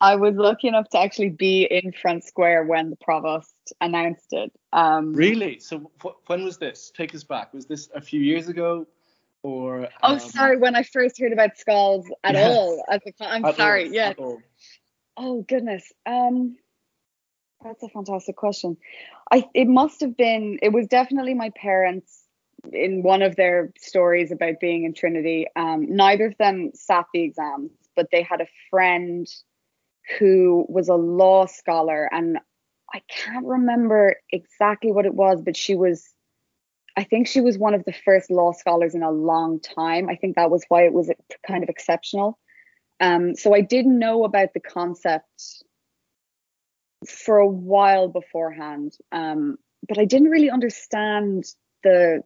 I 0.00 0.16
was 0.16 0.34
lucky 0.34 0.68
enough 0.68 0.88
to 0.90 0.98
actually 0.98 1.28
be 1.28 1.64
in 1.64 1.92
Front 1.92 2.24
Square 2.24 2.64
when 2.64 2.90
the 2.90 2.96
provost 2.96 3.54
announced 3.80 4.32
it. 4.32 4.52
Um, 4.72 5.12
really? 5.12 5.60
So 5.60 5.90
wh- 6.02 6.28
when 6.28 6.42
was 6.44 6.58
this? 6.58 6.90
Take 6.96 7.14
us 7.14 7.22
back. 7.22 7.54
Was 7.54 7.66
this 7.66 7.88
a 7.94 8.00
few 8.00 8.20
years 8.20 8.48
ago, 8.48 8.86
or? 9.44 9.88
Oh, 10.02 10.14
um, 10.14 10.18
sorry. 10.18 10.56
When 10.56 10.74
I 10.74 10.82
first 10.82 11.20
heard 11.20 11.32
about 11.32 11.50
Schols 11.56 12.06
at 12.24 12.34
yes. 12.34 12.50
all, 12.50 12.84
a, 12.90 13.00
I'm 13.20 13.44
at 13.44 13.56
sorry. 13.56 13.86
All, 13.86 13.92
yes. 13.92 14.16
Oh 15.16 15.42
goodness. 15.42 15.92
Um, 16.06 16.56
that's 17.62 17.82
a 17.82 17.88
fantastic 17.88 18.36
question. 18.36 18.76
I 19.30 19.48
it 19.54 19.68
must 19.68 20.00
have 20.00 20.16
been. 20.16 20.58
It 20.62 20.72
was 20.72 20.86
definitely 20.88 21.34
my 21.34 21.50
parents 21.56 22.24
in 22.72 23.02
one 23.02 23.22
of 23.22 23.36
their 23.36 23.72
stories 23.78 24.30
about 24.32 24.60
being 24.60 24.84
in 24.84 24.94
Trinity. 24.94 25.46
Um, 25.56 25.86
neither 25.94 26.26
of 26.26 26.38
them 26.38 26.70
sat 26.74 27.06
the 27.12 27.22
exams, 27.22 27.70
but 27.96 28.08
they 28.10 28.22
had 28.22 28.40
a 28.40 28.46
friend 28.70 29.26
who 30.18 30.66
was 30.68 30.88
a 30.88 30.94
law 30.94 31.46
scholar 31.46 32.08
and 32.12 32.38
I 32.94 33.00
can't 33.08 33.46
remember 33.46 34.16
exactly 34.30 34.92
what 34.92 35.06
it 35.06 35.14
was, 35.14 35.40
but 35.42 35.56
she 35.56 35.74
was 35.74 36.12
I 36.96 37.04
think 37.04 37.26
she 37.26 37.40
was 37.40 37.58
one 37.58 37.74
of 37.74 37.84
the 37.84 37.92
first 37.92 38.30
law 38.30 38.52
scholars 38.52 38.94
in 38.94 39.02
a 39.02 39.10
long 39.10 39.60
time. 39.60 40.08
I 40.10 40.16
think 40.16 40.36
that 40.36 40.50
was 40.50 40.64
why 40.68 40.84
it 40.84 40.92
was 40.92 41.10
kind 41.46 41.62
of 41.62 41.70
exceptional. 41.70 42.38
Um, 43.02 43.34
so 43.34 43.52
I 43.52 43.60
didn't 43.62 43.98
know 43.98 44.22
about 44.22 44.54
the 44.54 44.60
concept 44.60 45.64
for 47.08 47.38
a 47.38 47.46
while 47.46 48.06
beforehand, 48.06 48.96
um, 49.10 49.58
but 49.88 49.98
I 49.98 50.04
didn't 50.04 50.30
really 50.30 50.48
understand 50.48 51.44
the 51.82 52.22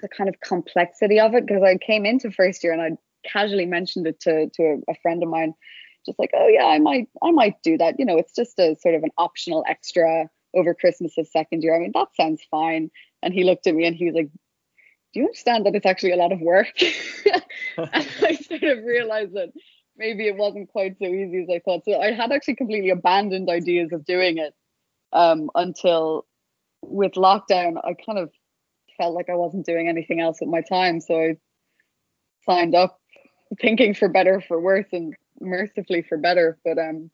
the 0.00 0.08
kind 0.08 0.28
of 0.28 0.38
complexity 0.40 1.18
of 1.18 1.34
it 1.34 1.46
because 1.46 1.62
I 1.62 1.78
came 1.78 2.04
into 2.04 2.30
first 2.30 2.62
year 2.62 2.72
and 2.72 2.82
I 2.82 2.90
casually 3.26 3.64
mentioned 3.64 4.06
it 4.06 4.20
to 4.20 4.50
to 4.50 4.62
a, 4.62 4.92
a 4.92 4.94
friend 5.00 5.22
of 5.22 5.30
mine, 5.30 5.54
just 6.04 6.18
like, 6.18 6.30
oh 6.34 6.46
yeah, 6.46 6.66
I 6.66 6.78
might 6.78 7.08
I 7.22 7.30
might 7.30 7.62
do 7.62 7.78
that. 7.78 7.98
You 7.98 8.04
know, 8.04 8.18
it's 8.18 8.34
just 8.34 8.58
a 8.58 8.76
sort 8.80 8.94
of 8.94 9.04
an 9.04 9.12
optional 9.16 9.64
extra 9.66 10.28
over 10.54 10.74
Christmas 10.74 11.16
of 11.16 11.26
second 11.26 11.62
year. 11.62 11.74
I 11.74 11.78
mean, 11.78 11.92
that 11.94 12.08
sounds 12.20 12.42
fine. 12.50 12.90
And 13.22 13.32
he 13.32 13.44
looked 13.44 13.66
at 13.66 13.74
me 13.74 13.86
and 13.86 13.96
he 13.96 14.04
was 14.04 14.14
like, 14.14 14.28
do 15.14 15.20
you 15.20 15.22
understand 15.22 15.64
that 15.64 15.74
it's 15.74 15.86
actually 15.86 16.12
a 16.12 16.16
lot 16.16 16.32
of 16.32 16.40
work? 16.40 16.68
and 17.76 18.06
I 18.20 18.34
sort 18.34 18.62
of 18.62 18.84
realized 18.84 19.32
that 19.32 19.52
maybe 19.96 20.26
it 20.26 20.36
wasn't 20.36 20.70
quite 20.70 20.98
so 20.98 21.06
easy 21.06 21.42
as 21.42 21.48
I 21.50 21.60
thought. 21.60 21.84
So 21.84 22.00
I 22.00 22.12
had 22.12 22.32
actually 22.32 22.56
completely 22.56 22.90
abandoned 22.90 23.48
ideas 23.48 23.92
of 23.92 24.04
doing 24.04 24.38
it 24.38 24.54
um, 25.12 25.50
until 25.54 26.26
with 26.82 27.12
lockdown, 27.12 27.76
I 27.84 27.94
kind 27.94 28.18
of 28.18 28.30
felt 28.96 29.14
like 29.14 29.30
I 29.30 29.34
wasn't 29.34 29.66
doing 29.66 29.88
anything 29.88 30.20
else 30.20 30.38
with 30.40 30.50
my 30.50 30.62
time. 30.62 31.00
So 31.00 31.14
I 31.14 31.36
signed 32.44 32.74
up 32.74 33.00
thinking 33.60 33.94
for 33.94 34.08
better, 34.08 34.40
for 34.40 34.60
worse, 34.60 34.86
and 34.92 35.14
mercifully 35.40 36.02
for 36.02 36.18
better. 36.18 36.58
But 36.64 36.78
um, 36.78 37.10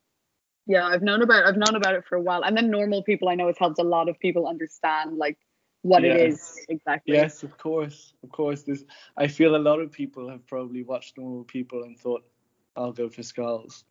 yeah, 0.67 0.85
I've 0.85 1.03
known 1.03 1.23
about 1.23 1.45
I've 1.45 1.57
known 1.57 1.75
about 1.75 1.95
it 1.95 2.05
for 2.09 2.17
a 2.17 2.21
while, 2.21 2.43
and 2.43 2.57
then 2.57 2.71
normal 2.71 3.03
people 3.03 3.29
I 3.29 3.35
know 3.35 3.49
it's 3.49 3.59
helped 3.59 3.79
a 3.79 3.85
lot 3.85 4.09
of 4.09 4.19
people 4.19 4.47
understand 4.47 5.17
like 5.17 5.39
what 5.83 6.03
yes. 6.03 6.17
it 6.17 6.21
is 6.21 6.67
exactly. 6.69 7.15
Yes, 7.15 7.43
of 7.43 7.57
course, 7.59 8.15
of 8.23 8.31
course. 8.31 8.63
There's 8.63 8.85
I 9.17 9.29
feel 9.29 9.57
a 9.57 9.59
lot 9.59 9.81
of 9.81 9.93
people 9.93 10.29
have 10.29 10.47
probably 10.47 10.83
watched 10.83 11.19
normal 11.19 11.45
people 11.45 11.85
and 11.85 11.99
thought 11.99 12.25
I'll 12.79 12.93
go 12.93 13.09
for 13.09 13.23
Schols. 13.23 13.83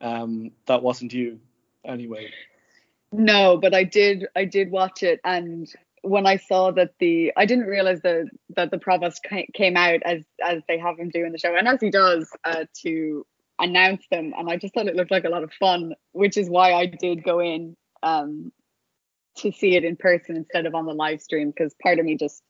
Um, 0.00 0.52
that 0.66 0.82
wasn't 0.82 1.12
you, 1.12 1.40
anyway. 1.84 2.30
No, 3.10 3.56
but 3.56 3.74
I 3.74 3.84
did 3.84 4.26
I 4.36 4.44
did 4.44 4.70
watch 4.70 5.02
it 5.02 5.20
and 5.24 5.72
when 6.02 6.26
I 6.26 6.36
saw 6.36 6.70
that 6.72 6.90
the 6.98 7.32
I 7.36 7.46
didn't 7.46 7.66
realize 7.66 8.00
that 8.02 8.26
that 8.56 8.70
the 8.70 8.78
provost 8.78 9.26
came 9.54 9.76
out 9.76 10.00
as 10.04 10.24
as 10.44 10.62
they 10.68 10.78
have 10.78 10.98
him 10.98 11.10
do 11.10 11.24
in 11.24 11.32
the 11.32 11.38
show 11.38 11.54
and 11.54 11.68
as 11.68 11.80
he 11.80 11.90
does 11.90 12.28
uh, 12.44 12.64
to 12.82 13.24
announce 13.58 14.04
them 14.10 14.34
and 14.36 14.50
I 14.50 14.56
just 14.56 14.74
thought 14.74 14.88
it 14.88 14.96
looked 14.96 15.12
like 15.12 15.24
a 15.24 15.28
lot 15.28 15.44
of 15.44 15.52
fun 15.52 15.94
which 16.12 16.36
is 16.36 16.50
why 16.50 16.72
I 16.72 16.86
did 16.86 17.22
go 17.22 17.38
in 17.38 17.76
um, 18.02 18.52
to 19.36 19.52
see 19.52 19.76
it 19.76 19.84
in 19.84 19.96
person 19.96 20.36
instead 20.36 20.66
of 20.66 20.74
on 20.74 20.86
the 20.86 20.92
live 20.92 21.22
stream 21.22 21.50
because 21.50 21.74
part 21.82 22.00
of 22.00 22.04
me 22.04 22.16
just 22.16 22.42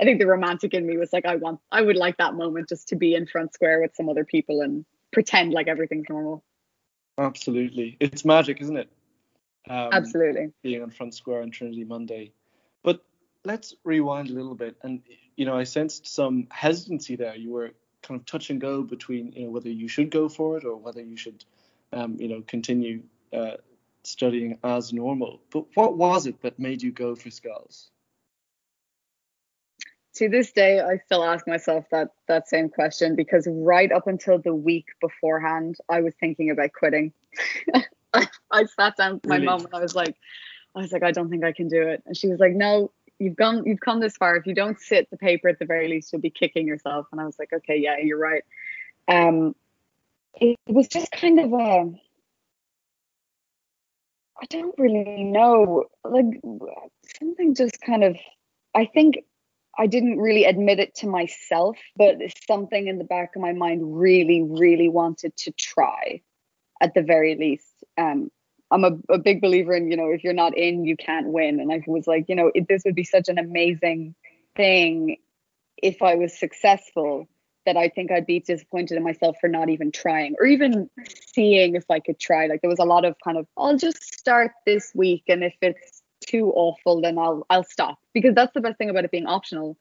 I 0.00 0.04
think 0.04 0.18
the 0.18 0.26
romantic 0.26 0.72
in 0.72 0.86
me 0.86 0.96
was 0.96 1.12
like 1.12 1.26
I 1.26 1.36
want 1.36 1.60
I 1.70 1.82
would 1.82 1.96
like 1.96 2.16
that 2.16 2.34
moment 2.34 2.70
just 2.70 2.88
to 2.88 2.96
be 2.96 3.14
in 3.14 3.26
front 3.26 3.52
square 3.52 3.82
with 3.82 3.94
some 3.94 4.08
other 4.08 4.24
people 4.24 4.62
and 4.62 4.86
pretend 5.16 5.50
like 5.50 5.66
everything's 5.66 6.10
normal. 6.10 6.44
Absolutely. 7.16 7.96
It's 8.00 8.22
magic, 8.22 8.60
isn't 8.60 8.76
it? 8.76 8.90
Um, 9.66 9.88
Absolutely. 9.90 10.52
Being 10.62 10.82
on 10.82 10.90
front 10.90 11.14
square 11.14 11.40
on 11.40 11.50
Trinity 11.50 11.84
Monday. 11.84 12.32
But 12.82 13.02
let's 13.42 13.74
rewind 13.82 14.28
a 14.28 14.34
little 14.34 14.54
bit 14.54 14.76
and 14.82 15.00
you 15.36 15.46
know, 15.46 15.56
I 15.56 15.64
sensed 15.64 16.06
some 16.06 16.48
hesitancy 16.50 17.16
there. 17.16 17.34
You 17.34 17.50
were 17.50 17.70
kind 18.02 18.20
of 18.20 18.26
touch 18.26 18.50
and 18.50 18.60
go 18.60 18.82
between 18.82 19.32
you 19.32 19.44
know 19.44 19.52
whether 19.52 19.70
you 19.70 19.88
should 19.88 20.10
go 20.10 20.28
for 20.28 20.58
it 20.58 20.66
or 20.66 20.76
whether 20.76 21.02
you 21.02 21.16
should 21.16 21.46
um, 21.94 22.16
you 22.20 22.28
know 22.28 22.42
continue 22.46 23.02
uh, 23.32 23.56
studying 24.02 24.58
as 24.62 24.92
normal. 24.92 25.40
But 25.50 25.64
what 25.76 25.96
was 25.96 26.26
it 26.26 26.42
that 26.42 26.58
made 26.58 26.82
you 26.82 26.92
go 26.92 27.16
for 27.16 27.30
Schols? 27.30 27.88
To 30.16 30.28
this 30.28 30.52
day, 30.52 30.80
I 30.80 30.96
still 31.04 31.22
ask 31.24 31.46
myself 31.46 31.84
that 31.90 32.08
that 32.26 32.48
same 32.48 32.70
question 32.70 33.16
because 33.16 33.46
right 33.50 33.92
up 33.92 34.06
until 34.06 34.38
the 34.38 34.54
week 34.54 34.86
beforehand, 35.00 35.76
I 35.90 36.00
was 36.00 36.14
thinking 36.18 36.50
about 36.50 36.72
quitting. 36.72 37.12
I, 38.14 38.26
I, 38.50 38.64
sat 38.64 38.96
down 38.96 39.14
with 39.14 39.26
my 39.26 39.34
really? 39.34 39.46
mom 39.46 39.66
and 39.66 39.74
I 39.74 39.80
was 39.80 39.94
like, 39.94 40.16
I 40.74 40.80
was 40.80 40.90
like, 40.90 41.02
I 41.02 41.12
don't 41.12 41.28
think 41.28 41.44
I 41.44 41.52
can 41.52 41.68
do 41.68 41.82
it. 41.82 42.02
And 42.06 42.16
she 42.16 42.28
was 42.28 42.40
like, 42.40 42.54
No, 42.54 42.90
you've 43.18 43.36
gone 43.36 43.64
you've 43.66 43.80
come 43.80 44.00
this 44.00 44.16
far 44.16 44.36
if 44.36 44.46
you 44.46 44.54
don't 44.54 44.78
sit 44.80 45.08
the 45.10 45.16
paper 45.16 45.48
at 45.48 45.58
the 45.58 45.64
very 45.64 45.88
least 45.88 46.12
you'll 46.12 46.20
be 46.20 46.30
kicking 46.30 46.66
yourself 46.66 47.06
and 47.12 47.20
i 47.20 47.24
was 47.24 47.38
like 47.38 47.52
okay 47.52 47.76
yeah 47.76 47.96
you're 47.98 48.18
right 48.18 48.44
um 49.08 49.54
it 50.34 50.56
was 50.66 50.88
just 50.88 51.10
kind 51.12 51.40
of 51.40 51.52
a 51.52 51.92
i 54.40 54.46
don't 54.50 54.74
really 54.78 55.24
know 55.24 55.84
like 56.04 56.26
something 57.18 57.54
just 57.54 57.80
kind 57.80 58.04
of 58.04 58.16
i 58.74 58.84
think 58.84 59.16
i 59.78 59.86
didn't 59.86 60.18
really 60.18 60.44
admit 60.44 60.78
it 60.78 60.94
to 60.94 61.06
myself 61.06 61.76
but 61.96 62.16
something 62.46 62.88
in 62.88 62.98
the 62.98 63.04
back 63.04 63.34
of 63.36 63.42
my 63.42 63.52
mind 63.52 63.80
really 63.98 64.42
really 64.42 64.88
wanted 64.88 65.36
to 65.36 65.52
try 65.52 66.20
at 66.80 66.94
the 66.94 67.02
very 67.02 67.36
least 67.36 67.84
um 67.98 68.30
I'm 68.70 68.84
a, 68.84 68.98
a 69.10 69.18
big 69.18 69.40
believer 69.40 69.74
in, 69.74 69.90
you 69.90 69.96
know, 69.96 70.10
if 70.10 70.24
you're 70.24 70.32
not 70.32 70.56
in, 70.56 70.84
you 70.84 70.96
can't 70.96 71.28
win. 71.28 71.60
And 71.60 71.72
I 71.72 71.82
was 71.86 72.06
like, 72.06 72.24
you 72.28 72.34
know, 72.34 72.50
it, 72.54 72.66
this 72.68 72.82
would 72.84 72.96
be 72.96 73.04
such 73.04 73.28
an 73.28 73.38
amazing 73.38 74.14
thing 74.56 75.18
if 75.76 76.02
I 76.02 76.16
was 76.16 76.36
successful 76.36 77.28
that 77.64 77.76
I 77.76 77.88
think 77.88 78.10
I'd 78.10 78.26
be 78.26 78.40
disappointed 78.40 78.96
in 78.96 79.02
myself 79.02 79.36
for 79.40 79.48
not 79.48 79.68
even 79.68 79.92
trying 79.92 80.34
or 80.38 80.46
even 80.46 80.88
seeing 81.34 81.74
if 81.74 81.84
I 81.90 82.00
could 82.00 82.18
try. 82.18 82.46
Like 82.46 82.60
there 82.60 82.70
was 82.70 82.78
a 82.78 82.84
lot 82.84 83.04
of 83.04 83.16
kind 83.22 83.36
of, 83.36 83.46
I'll 83.56 83.76
just 83.76 84.02
start 84.02 84.52
this 84.64 84.92
week 84.94 85.24
and 85.28 85.44
if 85.44 85.54
it's 85.60 85.95
too 86.26 86.52
awful, 86.54 87.00
then 87.00 87.18
I'll 87.18 87.46
I'll 87.48 87.64
stop. 87.64 87.98
Because 88.12 88.34
that's 88.34 88.52
the 88.54 88.60
best 88.60 88.78
thing 88.78 88.90
about 88.90 89.04
it 89.04 89.10
being 89.10 89.26
optional. 89.26 89.76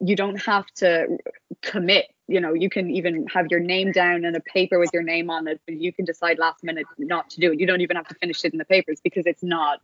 You 0.00 0.16
don't 0.16 0.40
have 0.42 0.66
to 0.76 1.18
commit 1.62 2.06
you 2.26 2.40
know 2.40 2.54
you 2.54 2.70
can 2.70 2.90
even 2.90 3.26
have 3.26 3.46
your 3.50 3.60
name 3.60 3.92
down 3.92 4.24
in 4.24 4.34
a 4.34 4.40
paper 4.40 4.78
with 4.78 4.90
your 4.92 5.02
name 5.02 5.30
on 5.30 5.46
it 5.46 5.60
but 5.66 5.76
you 5.80 5.92
can 5.92 6.04
decide 6.04 6.38
last 6.38 6.62
minute 6.64 6.86
not 6.98 7.30
to 7.30 7.40
do 7.40 7.52
it 7.52 7.60
you 7.60 7.66
don't 7.66 7.80
even 7.80 7.96
have 7.96 8.08
to 8.08 8.14
finish 8.14 8.44
it 8.44 8.52
in 8.52 8.58
the 8.58 8.64
papers 8.64 9.00
because 9.02 9.26
it's 9.26 9.42
not 9.42 9.80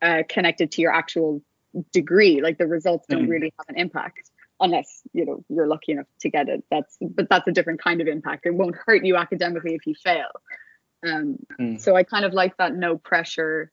uh, 0.00 0.22
connected 0.28 0.70
to 0.70 0.80
your 0.80 0.92
actual 0.92 1.42
degree 1.92 2.40
like 2.40 2.58
the 2.58 2.66
results 2.66 3.06
don't 3.08 3.26
mm. 3.26 3.30
really 3.30 3.52
have 3.58 3.68
an 3.68 3.76
impact 3.76 4.30
unless 4.60 5.02
you 5.12 5.24
know 5.24 5.44
you're 5.48 5.66
lucky 5.66 5.92
enough 5.92 6.06
to 6.20 6.30
get 6.30 6.48
it 6.48 6.64
that's 6.70 6.96
but 7.00 7.28
that's 7.28 7.46
a 7.48 7.52
different 7.52 7.82
kind 7.82 8.00
of 8.00 8.06
impact 8.06 8.46
it 8.46 8.54
won't 8.54 8.76
hurt 8.86 9.04
you 9.04 9.16
academically 9.16 9.74
if 9.74 9.86
you 9.86 9.94
fail 9.94 10.28
um 11.06 11.36
mm. 11.60 11.80
so 11.80 11.96
i 11.96 12.02
kind 12.02 12.24
of 12.24 12.32
like 12.32 12.56
that 12.56 12.74
no 12.74 12.96
pressure 12.96 13.70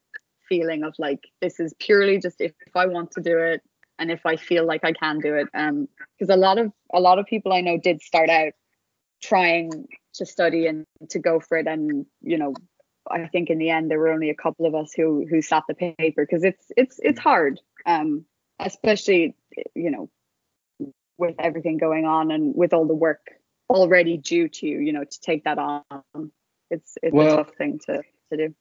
feeling 0.48 0.84
of 0.84 0.94
like 0.98 1.28
this 1.42 1.60
is 1.60 1.74
purely 1.80 2.20
just 2.20 2.40
if, 2.40 2.54
if 2.66 2.76
i 2.76 2.86
want 2.86 3.12
to 3.12 3.22
do 3.22 3.38
it 3.38 3.62
and 4.00 4.12
if 4.12 4.26
I 4.26 4.36
feel 4.36 4.66
like 4.66 4.84
I 4.84 4.94
can 4.94 5.20
do 5.20 5.36
it. 5.36 5.48
Um, 5.54 5.88
because 6.18 6.34
a 6.34 6.38
lot 6.38 6.58
of 6.58 6.72
a 6.94 7.00
lot 7.00 7.20
of 7.20 7.26
people 7.26 7.54
I 7.54 7.62
know 7.62 7.78
did 7.78 8.02
start 8.02 8.30
out 8.30 8.54
trying 9.22 9.88
to 10.16 10.26
study 10.26 10.68
and 10.68 10.86
to 11.10 11.20
go 11.20 11.40
for 11.40 11.58
it, 11.58 11.68
and 11.68 12.06
you 12.22 12.38
know, 12.38 12.54
I 13.10 13.28
think 13.28 13.50
in 13.50 13.58
the 13.58 13.70
end 13.70 13.90
there 13.90 14.00
were 14.00 14.12
only 14.12 14.30
a 14.30 14.36
couple 14.36 14.66
of 14.66 14.76
us 14.76 14.94
who 14.96 15.26
who 15.30 15.42
sat 15.42 15.64
the 15.68 15.76
paper 15.76 16.26
because 16.26 16.44
it's 16.44 16.66
it's 16.76 17.00
it's 17.02 17.20
hard. 17.20 17.60
Um, 17.86 18.26
especially 18.60 19.36
you 19.74 19.92
know 19.92 20.10
with 21.18 21.36
everything 21.40 21.78
going 21.78 22.06
on 22.06 22.32
and 22.32 22.54
with 22.56 22.74
all 22.74 22.86
the 22.86 22.96
work 22.96 23.22
already 23.70 24.18
due 24.18 24.50
to 24.50 24.68
you, 24.68 24.80
you 24.80 24.94
know, 24.94 25.04
to 25.04 25.22
take 25.22 25.46
that 25.46 25.58
on. 25.58 25.84
It's 26.70 26.98
it's 27.02 27.14
well, 27.14 27.34
a 27.34 27.38
tough 27.38 27.56
thing 27.58 27.80
to 27.86 28.04
to 28.32 28.38
do. 28.38 28.56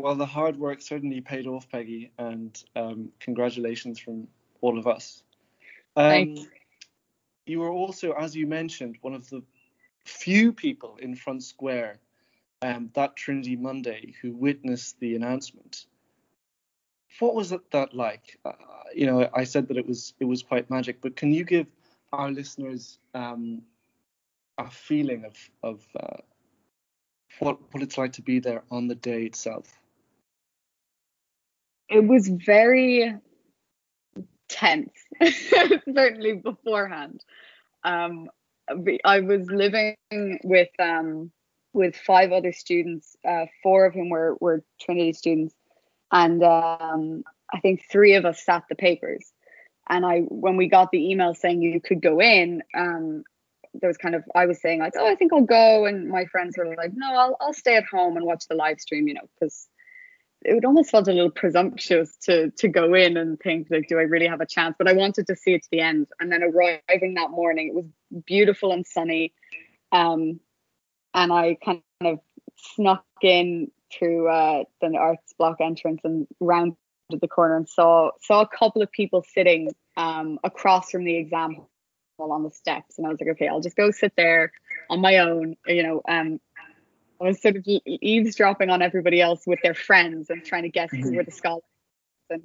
Well, 0.00 0.14
the 0.14 0.24
hard 0.24 0.56
work 0.56 0.80
certainly 0.80 1.20
paid 1.20 1.46
off, 1.46 1.68
Peggy, 1.68 2.10
and 2.16 2.64
um, 2.74 3.10
congratulations 3.20 3.98
from 3.98 4.28
all 4.62 4.78
of 4.78 4.86
us. 4.86 5.22
Um, 5.94 6.36
you 7.44 7.60
were 7.60 7.68
also, 7.68 8.12
as 8.12 8.34
you 8.34 8.46
mentioned, 8.46 8.96
one 9.02 9.12
of 9.12 9.28
the 9.28 9.42
few 10.06 10.54
people 10.54 10.96
in 11.02 11.16
Front 11.16 11.42
Square 11.42 11.98
um, 12.62 12.90
that 12.94 13.14
Trinity 13.14 13.56
Monday 13.56 14.14
who 14.22 14.32
witnessed 14.32 14.98
the 15.00 15.16
announcement. 15.16 15.84
What 17.18 17.34
was 17.34 17.52
it 17.52 17.70
that 17.72 17.92
like? 17.92 18.38
Uh, 18.42 18.52
you 18.94 19.04
know, 19.04 19.28
I 19.34 19.44
said 19.44 19.68
that 19.68 19.76
it 19.76 19.86
was 19.86 20.14
it 20.18 20.24
was 20.24 20.42
quite 20.42 20.70
magic, 20.70 21.02
but 21.02 21.14
can 21.14 21.30
you 21.30 21.44
give 21.44 21.66
our 22.10 22.30
listeners 22.30 22.98
um, 23.12 23.60
a 24.56 24.70
feeling 24.70 25.26
of 25.26 25.36
of 25.62 25.86
uh, 25.94 26.22
what 27.38 27.58
what 27.72 27.82
it's 27.82 27.98
like 27.98 28.14
to 28.14 28.22
be 28.22 28.38
there 28.40 28.62
on 28.70 28.88
the 28.88 28.94
day 28.94 29.24
itself? 29.24 29.70
It 31.90 32.06
was 32.06 32.28
very 32.28 33.14
tense, 34.48 34.92
certainly 35.92 36.34
beforehand. 36.34 37.22
Um, 37.84 38.28
I 39.04 39.20
was 39.20 39.50
living 39.50 39.96
with 40.44 40.68
um, 40.78 41.32
with 41.72 41.96
five 41.96 42.32
other 42.32 42.52
students, 42.52 43.16
uh, 43.26 43.46
four 43.62 43.86
of 43.86 43.94
whom 43.94 44.10
were 44.10 44.36
were 44.40 44.62
Trinity 44.80 45.12
students, 45.12 45.54
and 46.12 46.42
um, 46.42 47.24
I 47.52 47.60
think 47.60 47.84
three 47.90 48.14
of 48.14 48.24
us 48.24 48.44
sat 48.44 48.64
the 48.68 48.74
papers. 48.74 49.32
And 49.88 50.06
I, 50.06 50.20
when 50.20 50.56
we 50.56 50.68
got 50.68 50.92
the 50.92 51.10
email 51.10 51.34
saying 51.34 51.62
you 51.62 51.80
could 51.80 52.00
go 52.00 52.20
in, 52.20 52.62
um, 52.76 53.24
there 53.74 53.88
was 53.88 53.96
kind 53.96 54.14
of 54.14 54.22
I 54.34 54.46
was 54.46 54.60
saying 54.60 54.78
like, 54.78 54.92
oh, 54.96 55.10
I 55.10 55.16
think 55.16 55.32
I'll 55.32 55.40
go, 55.42 55.86
and 55.86 56.08
my 56.08 56.26
friends 56.26 56.56
were 56.56 56.76
like, 56.76 56.92
no, 56.94 57.12
I'll 57.12 57.36
I'll 57.40 57.52
stay 57.52 57.76
at 57.76 57.84
home 57.84 58.16
and 58.16 58.24
watch 58.24 58.44
the 58.48 58.54
live 58.54 58.80
stream, 58.80 59.08
you 59.08 59.14
know, 59.14 59.28
because 59.34 59.66
it 60.42 60.64
almost 60.64 60.90
felt 60.90 61.08
a 61.08 61.12
little 61.12 61.30
presumptuous 61.30 62.16
to 62.22 62.50
to 62.52 62.68
go 62.68 62.94
in 62.94 63.16
and 63.16 63.38
think 63.40 63.68
like, 63.70 63.88
do 63.88 63.98
I 63.98 64.02
really 64.02 64.26
have 64.26 64.40
a 64.40 64.46
chance? 64.46 64.74
But 64.78 64.88
I 64.88 64.92
wanted 64.92 65.26
to 65.26 65.36
see 65.36 65.54
it 65.54 65.62
to 65.62 65.68
the 65.70 65.80
end. 65.80 66.08
And 66.18 66.32
then 66.32 66.42
arriving 66.42 67.14
that 67.14 67.30
morning, 67.30 67.68
it 67.68 67.74
was 67.74 68.24
beautiful 68.24 68.72
and 68.72 68.86
sunny, 68.86 69.32
um, 69.92 70.40
and 71.14 71.32
I 71.32 71.56
kind 71.64 71.82
of 72.04 72.20
snuck 72.56 73.04
in 73.22 73.70
through 73.92 74.28
uh, 74.28 74.64
the 74.80 74.96
arts 74.96 75.34
block 75.38 75.56
entrance 75.60 76.00
and 76.04 76.26
rounded 76.38 76.76
the 77.10 77.28
corner 77.28 77.56
and 77.56 77.68
saw 77.68 78.10
saw 78.20 78.42
a 78.42 78.48
couple 78.48 78.82
of 78.82 78.90
people 78.92 79.24
sitting 79.34 79.70
um, 79.96 80.38
across 80.44 80.90
from 80.90 81.04
the 81.04 81.16
exam 81.16 81.56
hall 82.18 82.32
on 82.32 82.44
the 82.44 82.50
steps 82.50 82.98
and 82.98 83.06
I 83.06 83.10
was 83.10 83.20
like 83.20 83.30
okay 83.30 83.48
I'll 83.48 83.60
just 83.60 83.76
go 83.76 83.90
sit 83.90 84.12
there 84.16 84.52
on 84.88 85.00
my 85.00 85.18
own 85.18 85.56
you 85.66 85.82
know 85.82 86.02
um 86.08 86.38
I 87.20 87.24
was 87.24 87.42
sort 87.42 87.56
of 87.56 87.66
eavesdropping 87.66 88.70
on 88.70 88.82
everybody 88.82 89.20
else 89.20 89.42
with 89.46 89.60
their 89.62 89.74
friends 89.74 90.30
and 90.30 90.44
trying 90.44 90.62
to 90.62 90.70
guess 90.70 90.90
who 90.90 91.14
were 91.14 91.24
the 91.24 91.30
scholars 91.30 91.62
and 92.30 92.42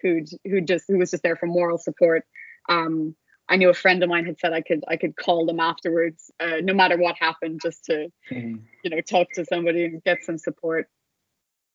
who 0.00 0.20
who 0.44 0.60
just 0.60 0.84
who 0.88 0.98
was 0.98 1.10
just 1.10 1.22
there 1.22 1.36
for 1.36 1.46
moral 1.46 1.78
support 1.78 2.24
um 2.68 3.14
I 3.46 3.56
knew 3.56 3.68
a 3.68 3.74
friend 3.74 4.02
of 4.02 4.08
mine 4.08 4.24
had 4.24 4.38
said 4.40 4.52
I 4.52 4.62
could 4.62 4.84
I 4.88 4.96
could 4.96 5.16
call 5.16 5.46
them 5.46 5.60
afterwards 5.60 6.30
uh, 6.40 6.60
no 6.62 6.72
matter 6.72 6.96
what 6.96 7.16
happened 7.18 7.60
just 7.62 7.84
to 7.86 8.08
mm-hmm. 8.30 8.56
you 8.82 8.90
know 8.90 9.00
talk 9.00 9.28
to 9.34 9.44
somebody 9.44 9.84
and 9.84 10.02
get 10.02 10.24
some 10.24 10.38
support. 10.38 10.88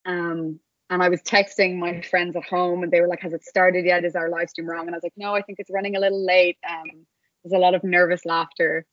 Um 0.06 0.60
and 0.92 1.04
I 1.04 1.10
was 1.10 1.22
texting 1.22 1.78
my 1.78 2.02
friends 2.02 2.36
at 2.36 2.44
home 2.46 2.82
and 2.82 2.92
they 2.92 3.02
were 3.02 3.08
like 3.08 3.22
has 3.22 3.34
it 3.34 3.46
started 3.46 3.86
yet? 3.86 4.06
Is 4.06 4.16
our 4.16 4.30
live 4.30 4.50
stream 4.50 4.68
wrong? 4.68 4.88
And 4.88 4.96
I 4.96 4.98
was 4.98 5.04
like 5.04 5.14
no 5.18 5.36
I 5.36 5.44
think 5.44 5.60
it's 5.60 5.72
running 5.72 5.96
a 5.96 6.00
little 6.00 6.26
late. 6.26 6.58
Um 6.68 7.06
there's 7.44 7.54
a 7.54 7.60
lot 7.60 7.76
of 7.76 7.84
nervous 7.84 8.26
laughter. 8.26 8.86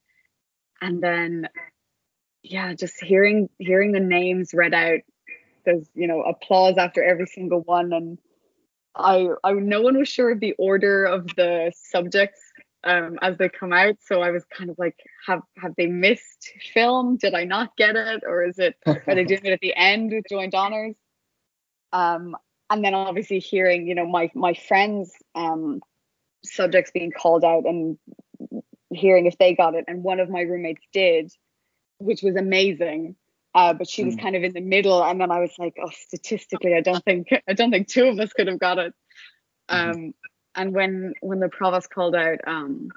And 0.83 1.03
then 1.03 1.49
yeah 2.51 2.75
just 2.75 3.03
hearing 3.03 3.49
hearing 3.59 3.93
the 3.93 4.01
names 4.01 4.51
read 4.55 4.73
out 4.73 5.01
there's 5.65 5.89
you 5.95 6.07
know 6.07 6.23
applause 6.23 6.79
after 6.79 7.03
every 7.03 7.27
single 7.27 7.61
one. 7.61 7.93
And 7.93 8.19
i 8.95 9.29
i 9.45 9.53
no 9.53 9.83
one 9.83 9.99
was 9.99 10.09
sure 10.09 10.31
of 10.31 10.41
the 10.41 10.55
order 10.59 11.05
of 11.05 11.27
the 11.37 11.73
subjects 11.77 12.41
um, 12.85 13.19
as 13.21 13.37
they 13.37 13.49
come 13.49 13.73
out. 13.73 13.97
So 14.01 14.23
i 14.23 14.31
was 14.31 14.45
kind 14.57 14.71
of 14.71 14.77
like 14.79 14.97
have 15.27 15.43
have 15.59 15.75
they 15.77 15.87
missed 15.87 16.53
film? 16.73 17.17
Did 17.17 17.35
i 17.35 17.45
not 17.45 17.77
get 17.77 17.97
it? 17.97 18.23
Or 18.27 18.45
is 18.45 18.59
it 18.59 18.77
are 18.87 19.15
they 19.15 19.25
doing 19.25 19.45
it 19.45 19.53
at 19.53 19.61
the 19.61 19.75
end 19.77 20.13
with 20.13 20.25
joint 20.31 20.55
honors 20.55 20.95
um 21.93 22.37
and 22.71 22.85
then 22.85 22.95
obviously 22.95 23.39
hearing 23.39 23.87
you 23.87 23.95
know 23.95 24.07
my 24.07 24.31
my 24.35 24.55
friends 24.55 25.13
um 25.35 25.81
subjects 26.45 26.91
being 26.93 27.11
called 27.11 27.45
out 27.45 27.65
and 27.65 27.99
hearing 28.91 29.27
if 29.27 29.39
they 29.39 29.55
got 29.55 29.75
it, 29.75 29.85
and 29.89 30.03
one 30.03 30.21
of 30.21 30.31
my 30.31 30.41
roommates 30.41 30.83
did, 30.93 31.31
which 31.99 32.23
was 32.23 32.37
amazing. 32.37 33.17
Uh, 33.55 33.73
but 33.73 33.89
she 33.89 34.05
was 34.05 34.17
mm. 34.17 34.23
kind 34.23 34.37
of 34.37 34.43
in 34.43 34.53
the 34.53 34.61
middle, 34.61 35.03
and 35.03 35.19
then 35.19 35.31
I 35.31 35.41
was 35.41 35.53
like, 35.59 35.79
oh, 35.83 35.91
statistically, 35.91 36.75
I 36.75 36.83
don't 36.83 37.03
think 37.05 37.29
I 37.49 37.55
don't 37.55 37.71
think 37.71 37.89
two 37.89 38.07
of 38.07 38.19
us 38.21 38.33
could 38.33 38.49
have 38.49 38.59
got 38.59 38.79
it. 38.79 38.95
Mm-hmm. 39.71 39.91
Um, 39.91 40.15
and 40.55 40.75
when 40.75 41.15
when 41.21 41.41
the 41.41 41.49
provost 41.49 41.91
called 41.91 42.15
out 42.15 42.39
um, 42.47 42.91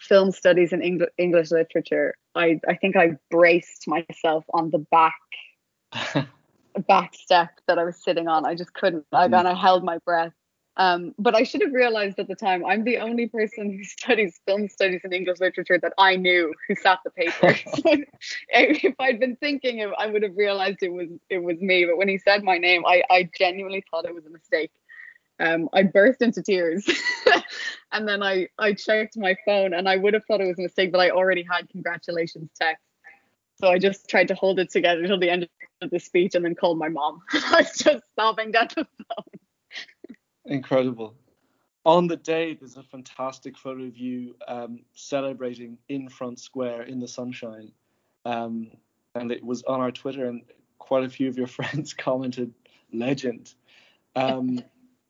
film 0.00 0.32
studies 0.32 0.72
and 0.72 0.82
Eng- 0.82 1.06
English 1.18 1.50
literature, 1.50 2.14
I 2.34 2.60
I 2.66 2.76
think 2.76 2.96
I 2.96 3.18
braced 3.30 3.86
myself 3.86 4.44
on 4.54 4.70
the 4.70 4.78
back 4.90 5.20
back 6.88 7.14
step 7.14 7.50
that 7.68 7.78
I 7.78 7.84
was 7.84 8.02
sitting 8.02 8.28
on. 8.28 8.46
I 8.46 8.54
just 8.54 8.72
couldn't. 8.72 9.04
I 9.12 9.28
kind 9.28 9.46
of 9.46 9.58
held 9.58 9.84
my 9.84 9.98
breath 9.98 10.32
um, 10.78 11.14
but 11.18 11.34
I 11.34 11.42
should 11.42 11.60
have 11.60 11.72
realized 11.72 12.18
at 12.18 12.28
the 12.28 12.34
time 12.34 12.64
I'm 12.64 12.84
the 12.84 12.98
only 12.98 13.28
person 13.28 13.70
who 13.70 13.84
studies 13.84 14.40
film 14.46 14.68
studies 14.68 15.02
and 15.04 15.12
English 15.12 15.40
literature 15.40 15.78
that 15.78 15.92
I 15.98 16.16
knew 16.16 16.54
who 16.66 16.74
sat 16.76 17.00
the 17.04 17.10
paper. 17.10 17.54
so 17.54 17.82
if 18.48 18.94
I'd 18.98 19.20
been 19.20 19.36
thinking, 19.36 19.92
I 19.98 20.06
would 20.06 20.22
have 20.22 20.36
realized 20.36 20.78
it 20.82 20.92
was 20.92 21.08
it 21.28 21.42
was 21.42 21.60
me. 21.60 21.84
But 21.84 21.98
when 21.98 22.08
he 22.08 22.18
said 22.18 22.42
my 22.42 22.56
name, 22.56 22.84
I, 22.86 23.02
I 23.10 23.28
genuinely 23.36 23.84
thought 23.90 24.06
it 24.06 24.14
was 24.14 24.24
a 24.24 24.30
mistake. 24.30 24.70
Um, 25.38 25.68
I 25.72 25.82
burst 25.82 26.22
into 26.22 26.42
tears, 26.42 26.88
and 27.92 28.08
then 28.08 28.22
I 28.22 28.48
I 28.58 28.72
checked 28.72 29.16
my 29.16 29.36
phone, 29.44 29.74
and 29.74 29.88
I 29.88 29.96
would 29.96 30.14
have 30.14 30.24
thought 30.24 30.40
it 30.40 30.46
was 30.46 30.58
a 30.58 30.62
mistake, 30.62 30.92
but 30.92 31.00
I 31.00 31.10
already 31.10 31.44
had 31.50 31.68
congratulations 31.68 32.50
text. 32.58 32.84
So 33.60 33.68
I 33.68 33.78
just 33.78 34.08
tried 34.08 34.28
to 34.28 34.34
hold 34.34 34.58
it 34.58 34.70
together 34.70 35.02
until 35.02 35.18
the 35.18 35.30
end 35.30 35.48
of 35.82 35.90
the 35.90 36.00
speech, 36.00 36.34
and 36.34 36.44
then 36.44 36.54
called 36.54 36.78
my 36.78 36.88
mom. 36.88 37.20
I 37.32 37.56
was 37.58 37.76
just 37.76 38.04
sobbing 38.18 38.52
down 38.52 38.68
the 38.74 38.86
phone. 38.86 39.41
Incredible. 40.52 41.14
On 41.86 42.06
the 42.06 42.16
day, 42.18 42.52
there's 42.52 42.76
a 42.76 42.82
fantastic 42.82 43.56
photo 43.56 43.84
of 43.84 43.96
you 43.96 44.36
um, 44.46 44.80
celebrating 44.92 45.78
in 45.88 46.10
Front 46.10 46.40
Square 46.40 46.82
in 46.82 47.00
the 47.00 47.08
sunshine. 47.08 47.72
Um, 48.26 48.70
and 49.14 49.32
it 49.32 49.42
was 49.42 49.62
on 49.62 49.80
our 49.80 49.90
Twitter, 49.90 50.26
and 50.26 50.42
quite 50.78 51.04
a 51.04 51.08
few 51.08 51.26
of 51.28 51.38
your 51.38 51.46
friends 51.58 51.94
commented, 51.94 52.52
legend. 52.92 53.54
Um, 54.14 54.62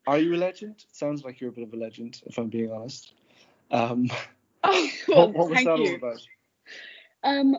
are 0.07 0.18
you 0.18 0.33
a 0.37 0.38
legend? 0.38 0.76
It 0.88 0.94
sounds 0.94 1.24
like 1.24 1.40
you're 1.40 1.50
a 1.50 1.52
bit 1.52 1.64
of 1.64 1.72
a 1.72 1.76
legend, 1.76 2.22
if 2.24 2.38
I'm 2.38 2.48
being 2.48 2.70
honest. 2.70 3.12
Um, 3.72 4.11
oh, 4.62 4.88
what, 5.07 5.33
what, 5.35 5.50
was 5.50 5.64
that 5.64 5.78
you. 5.78 5.88
all 5.88 5.94
about? 5.96 6.20
Um, 7.24 7.57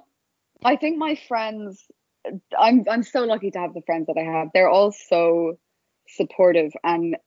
I 0.63 0.77
think 0.77 0.97
my 0.97 1.15
friends, 1.27 1.83
I'm 2.57 2.85
I'm 2.89 3.03
so 3.03 3.25
lucky 3.25 3.51
to 3.51 3.59
have 3.59 3.73
the 3.73 3.81
friends 3.81 4.07
that 4.07 4.17
I 4.17 4.23
have. 4.23 4.51
They're 4.53 4.69
all 4.69 4.93
so 4.93 5.59
supportive 6.07 6.71
and 6.81 7.17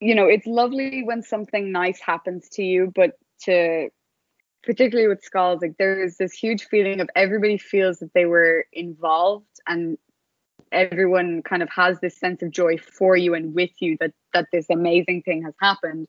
you 0.00 0.14
know, 0.14 0.26
it's 0.26 0.46
lovely 0.46 1.02
when 1.02 1.22
something 1.22 1.72
nice 1.72 2.00
happens 2.00 2.48
to 2.50 2.62
you, 2.62 2.92
but 2.94 3.12
to 3.42 3.88
particularly 4.62 5.08
with 5.08 5.22
Schols, 5.22 5.62
like 5.62 5.76
there's 5.78 6.16
this 6.16 6.32
huge 6.32 6.64
feeling 6.64 7.00
of 7.00 7.08
everybody 7.14 7.58
feels 7.58 7.98
that 7.98 8.12
they 8.14 8.24
were 8.24 8.66
involved 8.72 9.46
and 9.66 9.98
everyone 10.72 11.42
kind 11.42 11.62
of 11.62 11.68
has 11.68 12.00
this 12.00 12.16
sense 12.18 12.42
of 12.42 12.50
joy 12.50 12.76
for 12.78 13.16
you 13.16 13.34
and 13.34 13.54
with 13.54 13.70
you 13.80 13.96
that 14.00 14.12
that 14.32 14.46
this 14.52 14.66
amazing 14.70 15.22
thing 15.22 15.42
has 15.42 15.54
happened. 15.60 16.08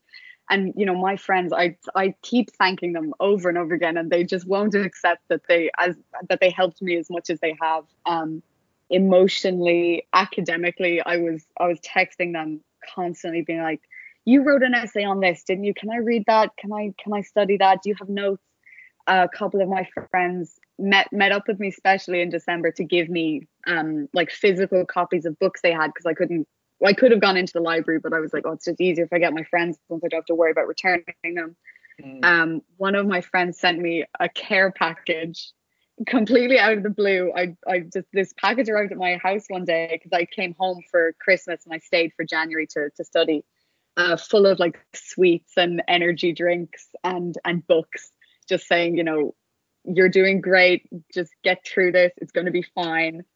And 0.49 0.73
you 0.77 0.85
know 0.85 0.95
my 0.95 1.17
friends 1.17 1.51
i 1.53 1.75
i 1.95 2.13
keep 2.21 2.51
thanking 2.51 2.93
them 2.93 3.13
over 3.19 3.49
and 3.49 3.57
over 3.57 3.73
again 3.73 3.97
and 3.97 4.11
they 4.11 4.23
just 4.23 4.47
won't 4.47 4.75
accept 4.75 5.21
that 5.29 5.41
they 5.49 5.71
as 5.79 5.95
that 6.29 6.39
they 6.39 6.51
helped 6.51 6.81
me 6.81 6.97
as 6.97 7.09
much 7.09 7.29
as 7.29 7.39
they 7.39 7.55
have. 7.61 7.85
Um 8.05 8.43
emotionally 8.91 10.05
academically 10.13 11.01
i 11.01 11.17
was 11.17 11.43
i 11.59 11.67
was 11.67 11.79
texting 11.79 12.33
them 12.33 12.61
constantly 12.93 13.41
being 13.41 13.61
like, 13.61 13.81
you 14.25 14.43
wrote 14.43 14.63
an 14.63 14.73
essay 14.73 15.03
on 15.03 15.19
this, 15.19 15.43
didn't 15.43 15.65
you? 15.65 15.73
Can 15.73 15.89
I 15.89 15.97
read 15.97 16.23
that? 16.27 16.51
Can 16.57 16.73
I 16.73 16.93
can 17.01 17.13
I 17.13 17.21
study 17.21 17.57
that? 17.57 17.81
Do 17.83 17.89
you 17.89 17.95
have 17.99 18.09
notes? 18.09 18.41
a 19.07 19.29
couple 19.29 19.61
of 19.61 19.69
my 19.69 19.87
friends 20.09 20.59
met 20.77 21.11
met 21.11 21.31
up 21.31 21.47
with 21.47 21.59
me 21.59 21.69
especially 21.69 22.21
in 22.21 22.29
December 22.29 22.71
to 22.71 22.83
give 22.83 23.07
me 23.07 23.47
um 23.67 24.09
like 24.13 24.29
physical 24.31 24.85
copies 24.85 25.25
of 25.25 25.37
books 25.39 25.61
they 25.61 25.71
had 25.71 25.87
because 25.87 26.05
I 26.05 26.13
couldn't 26.13 26.47
well, 26.79 26.89
I 26.89 26.93
could 26.93 27.11
have 27.11 27.21
gone 27.21 27.37
into 27.37 27.53
the 27.53 27.61
library, 27.61 28.01
but 28.01 28.11
I 28.11 28.19
was 28.19 28.33
like, 28.33 28.43
oh, 28.45 28.51
it's 28.51 28.65
just 28.65 28.81
easier 28.81 29.05
if 29.05 29.13
I 29.13 29.19
get 29.19 29.33
my 29.33 29.43
friends 29.43 29.77
since 29.87 30.03
I 30.03 30.09
don't 30.09 30.17
have 30.17 30.25
to 30.25 30.35
worry 30.35 30.51
about 30.51 30.67
returning 30.67 31.05
them. 31.23 31.55
Mm. 32.03 32.25
Um, 32.25 32.61
one 32.75 32.95
of 32.95 33.07
my 33.07 33.21
friends 33.21 33.57
sent 33.57 33.79
me 33.79 34.03
a 34.19 34.27
care 34.27 34.71
package 34.71 35.53
completely 36.07 36.59
out 36.59 36.73
of 36.73 36.83
the 36.83 36.89
blue, 36.89 37.31
I, 37.35 37.55
I 37.67 37.79
just 37.79 38.07
this 38.11 38.33
package 38.37 38.69
arrived 38.69 38.91
at 38.91 38.97
my 38.97 39.17
house 39.17 39.45
one 39.47 39.65
day 39.65 39.89
because 39.91 40.11
I 40.13 40.25
came 40.25 40.55
home 40.57 40.81
for 40.89 41.13
Christmas 41.19 41.63
and 41.65 41.73
I 41.73 41.79
stayed 41.79 42.13
for 42.15 42.25
January 42.25 42.67
to 42.67 42.89
to 42.95 43.03
study, 43.03 43.43
uh, 43.97 44.17
full 44.17 44.45
of 44.45 44.59
like 44.59 44.79
sweets 44.93 45.53
and 45.57 45.81
energy 45.87 46.33
drinks 46.33 46.87
and 47.03 47.37
and 47.45 47.65
books, 47.65 48.11
just 48.47 48.67
saying, 48.67 48.97
you 48.97 49.03
know, 49.03 49.35
you're 49.85 50.09
doing 50.09 50.41
great. 50.41 50.89
Just 51.13 51.31
get 51.43 51.65
through 51.65 51.93
this. 51.93 52.11
It's 52.17 52.31
going 52.31 52.45
to 52.45 52.51
be 52.51 52.65
fine. 52.75 53.23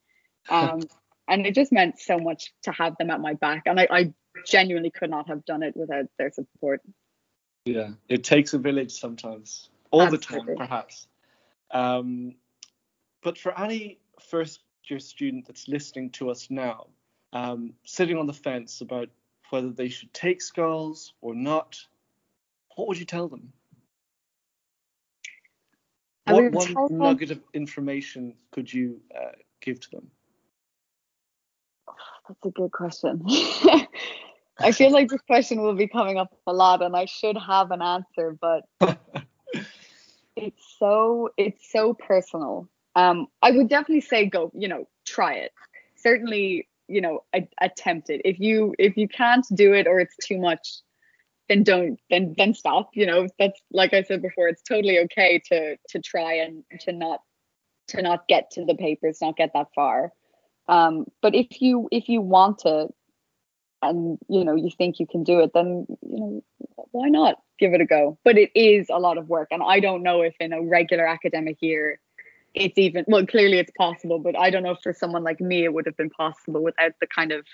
Um, 0.49 0.79
and 1.27 1.45
it 1.45 1.53
just 1.53 1.71
meant 1.71 1.99
so 1.99 2.17
much 2.17 2.53
to 2.63 2.71
have 2.71 2.97
them 2.97 3.11
at 3.11 3.21
my 3.21 3.35
back, 3.35 3.63
and 3.67 3.79
I, 3.79 3.87
I 3.91 4.13
genuinely 4.47 4.89
could 4.89 5.11
not 5.11 5.27
have 5.27 5.45
done 5.45 5.61
it 5.61 5.77
without 5.77 6.05
their 6.17 6.31
support. 6.31 6.81
Yeah, 7.65 7.89
it 8.07 8.23
takes 8.23 8.53
a 8.53 8.57
village 8.57 8.91
sometimes, 8.91 9.69
all 9.91 10.01
Absolutely. 10.01 10.39
the 10.39 10.45
time, 10.45 10.67
perhaps. 10.67 11.07
Um, 11.71 12.33
but 13.23 13.37
for 13.37 13.57
any 13.59 13.99
first 14.19 14.61
year 14.85 14.99
student 14.99 15.45
that's 15.45 15.67
listening 15.67 16.09
to 16.11 16.29
us 16.29 16.47
now, 16.49 16.87
um, 17.33 17.73
sitting 17.83 18.17
on 18.17 18.27
the 18.27 18.33
fence 18.33 18.81
about 18.81 19.09
whether 19.49 19.69
they 19.69 19.89
should 19.89 20.13
take 20.13 20.39
Schols 20.39 21.11
or 21.21 21.33
not, 21.33 21.77
what 22.75 22.87
would 22.87 22.99
you 22.99 23.05
tell 23.05 23.27
them? 23.27 23.51
what 26.25 26.53
one 26.53 26.75
nugget 26.89 27.31
of 27.31 27.41
information 27.53 28.35
could 28.51 28.71
you 28.71 29.01
uh, 29.15 29.31
give 29.61 29.79
to 29.79 29.89
them? 29.91 30.11
That's 32.27 32.45
a 32.45 32.49
good 32.51 32.71
question. 32.71 33.23
I 34.59 34.71
feel 34.71 34.91
like 34.91 35.09
this 35.09 35.21
question 35.21 35.61
will 35.61 35.73
be 35.73 35.87
coming 35.87 36.17
up 36.17 36.31
a 36.45 36.53
lot, 36.53 36.83
and 36.83 36.95
I 36.95 37.05
should 37.05 37.37
have 37.37 37.71
an 37.71 37.81
answer, 37.81 38.37
but 38.39 38.65
it's 40.35 40.75
so 40.77 41.29
it's 41.37 41.71
so 41.71 41.93
personal. 41.93 42.69
Um, 42.99 43.27
I 43.41 43.51
would 43.51 43.69
definitely 43.69 44.01
say 44.01 44.25
go, 44.25 44.51
you 44.53 44.67
know, 44.67 44.85
try 45.05 45.35
it. 45.35 45.53
Certainly, 45.95 46.67
you 46.89 46.99
know, 46.99 47.23
attempt 47.61 48.09
it. 48.09 48.21
If 48.25 48.39
you 48.41 48.75
if 48.77 48.97
you 48.97 49.07
can't 49.07 49.45
do 49.53 49.73
it 49.73 49.87
or 49.87 49.99
it's 50.01 50.17
too 50.17 50.37
much, 50.37 50.81
then 51.47 51.63
don't 51.63 51.97
then 52.09 52.35
then 52.37 52.53
stop. 52.53 52.89
You 52.93 53.05
know, 53.05 53.27
that's 53.39 53.59
like 53.71 53.93
I 53.93 54.03
said 54.03 54.21
before, 54.21 54.49
it's 54.49 54.61
totally 54.63 54.99
okay 54.99 55.41
to 55.49 55.77
to 55.89 55.99
try 55.99 56.33
and 56.33 56.63
to 56.81 56.91
not 56.91 57.21
to 57.89 58.01
not 58.01 58.27
get 58.27 58.51
to 58.51 58.65
the 58.65 58.75
papers, 58.75 59.19
not 59.21 59.37
get 59.37 59.51
that 59.53 59.67
far. 59.73 60.11
Um, 60.67 61.05
but 61.21 61.33
if 61.33 61.61
you 61.61 61.87
if 61.91 62.09
you 62.09 62.19
want 62.19 62.59
to 62.59 62.89
and 63.81 64.17
you 64.27 64.43
know 64.43 64.55
you 64.55 64.69
think 64.77 64.99
you 64.99 65.07
can 65.07 65.23
do 65.23 65.39
it 65.39 65.51
then 65.53 65.85
you 66.01 66.19
know 66.19 66.43
why 66.91 67.07
not 67.07 67.35
give 67.59 67.73
it 67.73 67.79
a 67.79 67.85
go 67.85 68.17
but 68.25 68.37
it 68.37 68.51
is 68.53 68.87
a 68.89 68.99
lot 68.99 69.17
of 69.17 69.29
work 69.29 69.47
and 69.51 69.63
i 69.63 69.79
don't 69.79 70.03
know 70.03 70.21
if 70.21 70.35
in 70.41 70.51
a 70.51 70.61
regular 70.61 71.07
academic 71.07 71.55
year 71.61 71.97
it's 72.53 72.77
even 72.77 73.05
well 73.07 73.25
clearly 73.25 73.57
it's 73.57 73.71
possible 73.77 74.19
but 74.19 74.37
i 74.37 74.49
don't 74.49 74.63
know 74.63 74.71
if 74.71 74.79
for 74.81 74.93
someone 74.93 75.23
like 75.23 75.39
me 75.39 75.63
it 75.63 75.73
would 75.73 75.85
have 75.85 75.97
been 75.97 76.09
possible 76.09 76.63
without 76.63 76.91
the 76.99 77.07
kind 77.07 77.31
of 77.31 77.45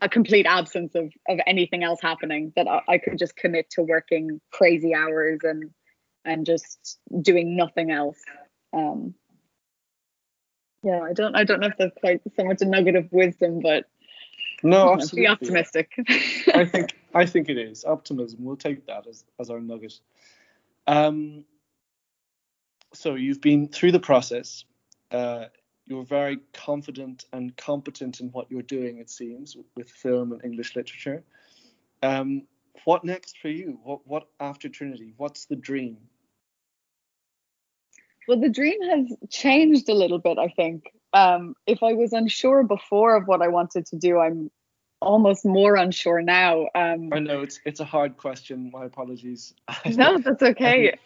a 0.00 0.08
complete 0.08 0.46
absence 0.46 0.94
of 0.94 1.10
of 1.28 1.38
anything 1.46 1.82
else 1.82 2.00
happening 2.02 2.52
that 2.56 2.68
I, 2.68 2.82
I 2.88 2.98
could 2.98 3.18
just 3.18 3.36
commit 3.36 3.70
to 3.70 3.82
working 3.82 4.40
crazy 4.50 4.94
hours 4.94 5.40
and 5.42 5.70
and 6.24 6.44
just 6.44 6.98
doing 7.22 7.56
nothing 7.56 7.90
else. 7.90 8.20
Um 8.72 9.14
yeah 10.82 11.00
i 11.00 11.12
don't 11.12 11.34
i 11.34 11.42
don't 11.44 11.60
know 11.60 11.68
if 11.68 11.76
that's 11.78 11.96
quite 11.98 12.20
so 12.36 12.44
much 12.44 12.60
a 12.60 12.64
nugget 12.64 12.96
of 12.96 13.10
wisdom 13.10 13.60
but 13.60 13.86
no 14.62 14.92
absolutely. 14.92 15.22
be 15.22 15.28
optimistic. 15.28 15.90
I 16.54 16.64
think 16.64 16.94
i 17.14 17.26
think 17.26 17.48
it 17.48 17.58
is. 17.58 17.84
Optimism 17.84 18.44
we'll 18.44 18.56
take 18.56 18.86
that 18.86 19.06
as 19.06 19.24
as 19.40 19.50
our 19.50 19.60
nugget. 19.60 19.98
Um 20.86 21.44
so 22.96 23.14
you've 23.14 23.40
been 23.40 23.68
through 23.68 23.92
the 23.92 24.00
process. 24.00 24.64
Uh, 25.10 25.46
you're 25.84 26.04
very 26.04 26.38
confident 26.52 27.26
and 27.32 27.56
competent 27.56 28.20
in 28.20 28.28
what 28.28 28.50
you're 28.50 28.62
doing, 28.62 28.98
it 28.98 29.10
seems, 29.10 29.56
with 29.76 29.88
film 29.88 30.32
and 30.32 30.44
English 30.44 30.74
literature. 30.74 31.22
Um, 32.02 32.42
what 32.84 33.04
next 33.04 33.38
for 33.38 33.48
you? 33.48 33.78
What 33.82 34.06
what 34.06 34.28
after 34.40 34.68
Trinity? 34.68 35.14
What's 35.16 35.46
the 35.46 35.56
dream? 35.56 35.96
Well, 38.28 38.40
the 38.40 38.48
dream 38.48 38.82
has 38.82 39.12
changed 39.30 39.88
a 39.88 39.94
little 39.94 40.18
bit, 40.18 40.38
I 40.38 40.48
think. 40.48 40.84
Um, 41.12 41.54
if 41.66 41.82
I 41.82 41.92
was 41.92 42.12
unsure 42.12 42.64
before 42.64 43.16
of 43.16 43.28
what 43.28 43.40
I 43.40 43.48
wanted 43.48 43.86
to 43.86 43.96
do, 43.96 44.18
I'm 44.18 44.50
almost 45.00 45.44
more 45.44 45.76
unsure 45.76 46.20
now. 46.20 46.66
Um, 46.74 47.10
I 47.12 47.20
know 47.20 47.42
it's 47.42 47.60
it's 47.64 47.80
a 47.80 47.84
hard 47.84 48.16
question. 48.16 48.70
My 48.72 48.84
apologies. 48.84 49.54
no, 49.86 50.18
that's 50.18 50.42
okay 50.42 50.98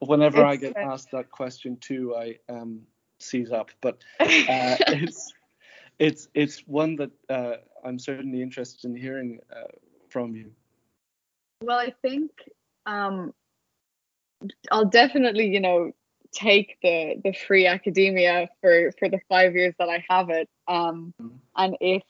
whenever 0.00 0.44
I 0.44 0.56
get 0.56 0.76
asked 0.76 1.10
that 1.12 1.30
question 1.30 1.76
too, 1.76 2.14
I 2.16 2.38
um, 2.48 2.82
seize 3.18 3.52
up. 3.52 3.70
But 3.80 4.02
uh, 4.20 4.26
it's 4.28 5.32
it's 5.98 6.28
it's 6.34 6.60
one 6.66 6.96
that 6.96 7.10
uh, 7.28 7.56
I'm 7.84 7.98
certainly 7.98 8.42
interested 8.42 8.84
in 8.84 8.96
hearing 8.96 9.40
uh, 9.50 9.68
from 10.08 10.34
you. 10.34 10.52
Well, 11.62 11.78
I 11.78 11.92
think 12.02 12.30
um, 12.86 13.34
I'll 14.72 14.86
definitely, 14.86 15.48
you 15.48 15.60
know, 15.60 15.92
take 16.32 16.78
the 16.82 17.16
the 17.22 17.32
free 17.32 17.66
academia 17.66 18.48
for 18.60 18.92
for 18.98 19.08
the 19.08 19.20
five 19.28 19.54
years 19.54 19.74
that 19.78 19.88
I 19.88 20.04
have 20.08 20.30
it. 20.30 20.48
Um, 20.66 21.14
mm-hmm. 21.20 21.36
And 21.56 21.76
if 21.80 22.02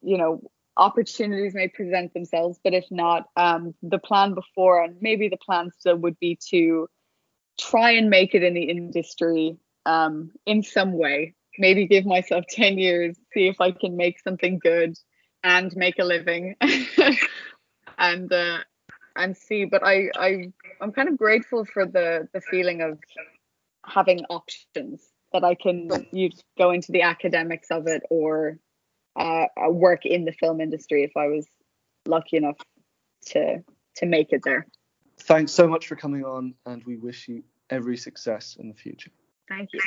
you 0.00 0.18
know 0.18 0.42
opportunities 0.76 1.54
may 1.54 1.68
present 1.68 2.14
themselves, 2.14 2.58
but 2.64 2.74
if 2.74 2.86
not, 2.90 3.28
um, 3.36 3.74
the 3.82 3.98
plan 3.98 4.34
before 4.34 4.82
and 4.82 4.96
maybe 5.00 5.28
the 5.28 5.36
plan 5.36 5.70
still 5.78 5.96
would 5.96 6.18
be 6.18 6.38
to 6.50 6.88
try 7.58 7.92
and 7.92 8.10
make 8.10 8.34
it 8.34 8.42
in 8.42 8.54
the 8.54 8.64
industry 8.64 9.56
um, 9.86 10.30
in 10.46 10.62
some 10.62 10.92
way. 10.92 11.34
Maybe 11.58 11.86
give 11.86 12.06
myself 12.06 12.44
10 12.50 12.78
years, 12.78 13.16
see 13.32 13.48
if 13.48 13.60
I 13.60 13.70
can 13.72 13.96
make 13.96 14.20
something 14.20 14.58
good 14.58 14.96
and 15.42 15.74
make 15.76 15.98
a 15.98 16.04
living 16.04 16.56
and 17.98 18.32
uh, 18.32 18.58
and 19.16 19.36
see. 19.36 19.66
But 19.66 19.82
I, 19.84 20.10
I 20.16 20.52
I'm 20.80 20.92
kind 20.92 21.08
of 21.08 21.18
grateful 21.18 21.64
for 21.64 21.86
the 21.86 22.28
the 22.32 22.40
feeling 22.40 22.80
of 22.80 22.98
having 23.84 24.24
options 24.30 25.02
that 25.32 25.44
I 25.44 25.54
can 25.54 25.88
you 26.12 26.30
go 26.56 26.70
into 26.70 26.92
the 26.92 27.02
academics 27.02 27.70
of 27.70 27.86
it 27.86 28.02
or 28.08 28.58
uh, 29.16 29.46
work 29.68 30.06
in 30.06 30.24
the 30.24 30.32
film 30.32 30.60
industry 30.60 31.04
if 31.04 31.16
I 31.16 31.26
was 31.26 31.46
lucky 32.06 32.36
enough 32.36 32.56
to 33.26 33.62
to 33.96 34.06
make 34.06 34.32
it 34.32 34.42
there. 34.44 34.66
Thanks 35.24 35.52
so 35.52 35.66
much 35.66 35.86
for 35.86 35.96
coming 35.96 36.24
on, 36.24 36.54
and 36.66 36.84
we 36.84 36.96
wish 36.96 37.28
you 37.28 37.44
every 37.70 37.96
success 37.96 38.56
in 38.60 38.68
the 38.68 38.74
future. 38.74 39.10
Thank 39.48 39.70
you. 39.72 39.80